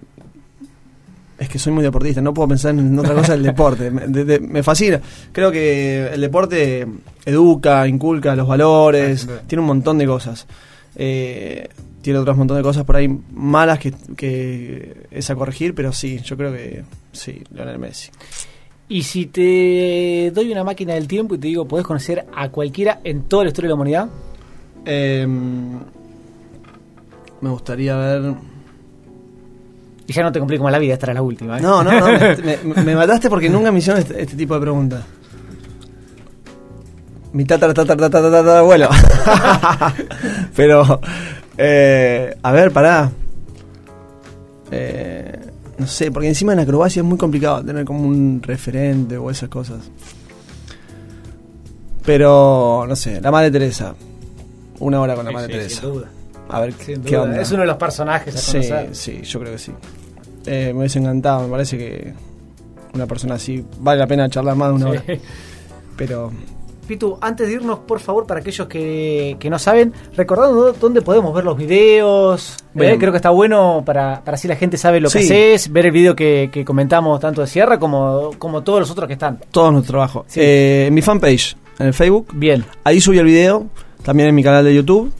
es 1.37 1.47
que 1.49 1.59
soy 1.59 1.71
muy 1.73 1.83
deportista, 1.83 2.21
no 2.21 2.33
puedo 2.33 2.49
pensar 2.49 2.71
en 2.71 2.97
otra 2.99 3.13
cosa 3.15 3.33
del 3.33 3.43
deporte. 3.43 3.89
Me, 3.91 4.07
de- 4.07 4.25
de- 4.25 4.39
me 4.39 4.63
fascina. 4.63 4.99
Creo 5.31 5.49
que 5.51 6.07
el 6.13 6.19
deporte 6.19 6.85
educa, 7.25 7.87
inculca 7.87 8.35
los 8.35 8.47
valores, 8.47 9.27
duda. 9.27 9.41
tiene 9.47 9.61
un 9.61 9.67
montón 9.67 9.97
de 9.97 10.05
cosas. 10.07 10.45
Eh, 10.95 11.67
tiene 12.01 12.19
otros 12.19 12.37
montón 12.37 12.57
de 12.57 12.63
cosas 12.63 12.83
por 12.83 12.95
ahí 12.97 13.07
malas 13.33 13.79
que, 13.79 13.93
que 14.15 15.05
es 15.09 15.29
a 15.29 15.35
corregir, 15.35 15.73
pero 15.73 15.91
sí, 15.93 16.19
yo 16.23 16.35
creo 16.37 16.51
que 16.51 16.83
sí, 17.11 17.41
Lionel 17.53 17.79
Messi. 17.79 18.09
Y 18.89 19.03
si 19.03 19.27
te 19.27 20.31
doy 20.33 20.51
una 20.51 20.63
máquina 20.63 20.93
del 20.93 21.07
tiempo 21.07 21.35
y 21.35 21.37
te 21.37 21.47
digo, 21.47 21.65
podés 21.67 21.85
conocer 21.85 22.25
a 22.35 22.49
cualquiera 22.49 22.99
en 23.03 23.23
toda 23.23 23.43
la 23.45 23.49
historia 23.49 23.67
de 23.67 23.69
la 23.69 23.75
humanidad, 23.75 24.09
Eh, 24.85 25.25
me 25.25 25.79
gustaría 27.49 27.95
ver. 27.95 28.33
y 30.07 30.13
ya 30.13 30.23
no 30.23 30.31
te 30.31 30.39
complico 30.39 30.63
más 30.63 30.71
la 30.73 30.79
vida, 30.79 30.93
esta 30.93 31.05
era 31.07 31.13
la 31.15 31.21
última. 31.21 31.57
¿eh? 31.57 31.61
No, 31.61 31.83
no, 31.83 31.91
no, 31.91 32.05
me, 32.43 32.57
me- 32.75 32.83
me 32.83 32.95
mataste 32.95 33.29
porque 33.29 33.49
nunca 33.49 33.71
me 33.71 33.79
hicieron 33.79 34.01
este, 34.01 34.21
este 34.21 34.35
tipo 34.35 34.53
de 34.55 34.61
preguntas. 34.61 35.03
Mi 37.33 37.45
tatara, 37.45 37.73
tatara, 37.73 38.09
tatara, 38.09 38.31
tatara, 38.31 38.59
abuelo. 38.59 38.89
Pero, 40.55 40.99
eh, 41.57 42.35
a 42.43 42.51
ver, 42.51 42.71
pará. 42.71 43.11
Eh, 44.71 45.39
no 45.77 45.87
sé, 45.87 46.11
porque 46.11 46.27
encima 46.27 46.53
en 46.53 46.59
acrobacia 46.59 46.99
es 47.01 47.05
muy 47.05 47.17
complicado 47.17 47.63
tener 47.65 47.85
como 47.85 48.07
un 48.07 48.41
referente 48.43 49.17
o 49.17 49.31
esas 49.31 49.49
cosas. 49.49 49.79
Pero, 52.05 52.85
no 52.87 52.95
sé, 52.95 53.21
la 53.21 53.31
madre 53.31 53.49
Teresa. 53.51 53.95
Una 54.79 54.99
hora 55.01 55.15
con 55.15 55.25
la 55.25 55.31
Sí, 55.31 55.35
madre 55.35 55.47
sí, 55.47 55.53
Teresa. 55.53 55.81
sin 55.81 55.89
duda. 55.93 56.07
A 56.49 56.59
ver 56.59 56.73
Sin 56.73 57.01
qué 57.03 57.11
duda. 57.15 57.23
onda. 57.23 57.41
Es 57.41 57.51
uno 57.51 57.61
de 57.61 57.67
los 57.67 57.77
personajes 57.77 58.35
a 58.35 58.37
Sí, 58.37 58.51
conocer. 58.57 58.95
sí, 58.95 59.21
yo 59.23 59.39
creo 59.39 59.51
que 59.53 59.57
sí. 59.57 59.71
Eh, 60.45 60.71
me 60.73 60.79
hubiese 60.79 60.99
encantado, 60.99 61.43
me 61.45 61.49
parece 61.49 61.77
que 61.77 62.13
una 62.93 63.07
persona 63.07 63.35
así 63.35 63.63
vale 63.79 63.99
la 63.99 64.07
pena 64.07 64.29
charlar 64.29 64.55
más 64.55 64.69
de 64.69 64.73
una 64.75 64.87
hora. 64.89 65.03
Sí. 65.07 65.13
Pero 65.95 66.31
Pitu, 66.83 67.17
antes 67.21 67.47
de 67.47 67.53
irnos, 67.53 67.79
por 67.79 67.99
favor, 67.99 68.25
para 68.27 68.39
aquellos 68.41 68.67
que, 68.67 69.37
que 69.39 69.49
no 69.49 69.57
saben, 69.57 69.93
recordando 70.15 70.73
dónde 70.73 71.01
podemos 71.01 71.33
ver 71.33 71.43
los 71.45 71.57
videos. 71.57 72.57
¿eh? 72.59 72.63
Bien. 72.79 72.99
Creo 72.99 73.11
que 73.11 73.17
está 73.17 73.29
bueno 73.29 73.83
para, 73.85 74.21
para 74.23 74.35
así 74.35 74.47
la 74.47 74.55
gente 74.55 74.77
sabe 74.77 74.99
lo 74.99 75.09
que 75.09 75.19
Sí. 75.19 75.25
haces, 75.25 75.71
ver 75.71 75.85
el 75.87 75.91
video 75.91 76.15
que, 76.15 76.49
que 76.51 76.65
comentamos 76.65 77.19
tanto 77.19 77.41
de 77.41 77.47
Sierra 77.47 77.79
como, 77.79 78.31
como 78.37 78.63
todos 78.63 78.79
los 78.81 78.91
otros 78.91 79.07
que 79.07 79.13
están. 79.13 79.39
todo 79.51 79.71
nuestro 79.71 79.93
trabajo. 79.93 80.25
Sí. 80.27 80.39
Eh, 80.41 80.85
en 80.87 80.93
mi 80.93 81.01
fanpage, 81.01 81.55
en 81.79 81.87
el 81.87 81.93
Facebook, 81.93 82.27
Bien. 82.33 82.65
ahí 82.83 82.99
subí 83.01 83.17
el 83.17 83.25
video, 83.25 83.65
también 84.03 84.29
en 84.29 84.35
mi 84.35 84.43
canal 84.43 84.63
de 84.65 84.75
YouTube. 84.75 85.11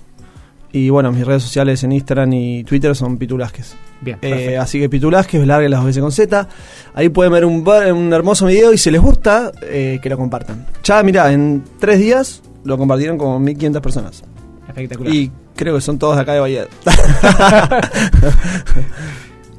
Y 0.76 0.90
bueno, 0.90 1.12
mis 1.12 1.26
redes 1.26 1.44
sociales 1.44 1.84
en 1.84 1.92
Instagram 1.92 2.34
y 2.34 2.64
Twitter 2.64 2.96
son 2.96 3.20
Pitulasques. 3.20 3.76
Bien. 4.02 4.18
Eh, 4.24 4.58
así 4.58 4.80
que 4.80 4.90
Pitulasques, 4.90 5.46
largue 5.46 5.70
las 5.70 5.86
veces 5.86 6.02
con 6.02 6.12
Z. 6.12 6.50
Ahí 6.96 7.10
pueden 7.10 7.32
ver 7.32 7.46
un, 7.46 7.64
un 7.68 8.12
hermoso 8.12 8.48
video 8.48 8.74
y 8.74 8.80
si 8.80 8.90
les 8.90 9.00
gusta, 9.00 9.52
eh, 9.62 10.00
que 10.02 10.10
lo 10.10 10.18
compartan. 10.18 10.66
Ya, 10.84 11.04
mirá, 11.04 11.32
en 11.32 11.64
tres 11.80 12.00
días 12.00 12.42
lo 12.64 12.76
compartieron 12.80 13.20
como 13.20 13.40
1500 13.40 13.82
personas. 13.84 14.24
Espectacular. 14.68 15.14
Y 15.14 15.32
creo 15.56 15.76
que 15.76 15.82
son 15.82 16.00
todos 16.00 16.16
de 16.16 16.24
acá 16.24 16.34
de 16.34 16.40
Bahía. 16.40 16.66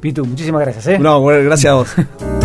Pitu, 0.00 0.24
muchísimas 0.24 0.62
gracias. 0.62 0.88
¿eh? 0.88 0.98
No, 0.98 1.20
bueno, 1.20 1.44
gracias 1.44 1.70
a 1.70 1.74
vos. 1.74 1.94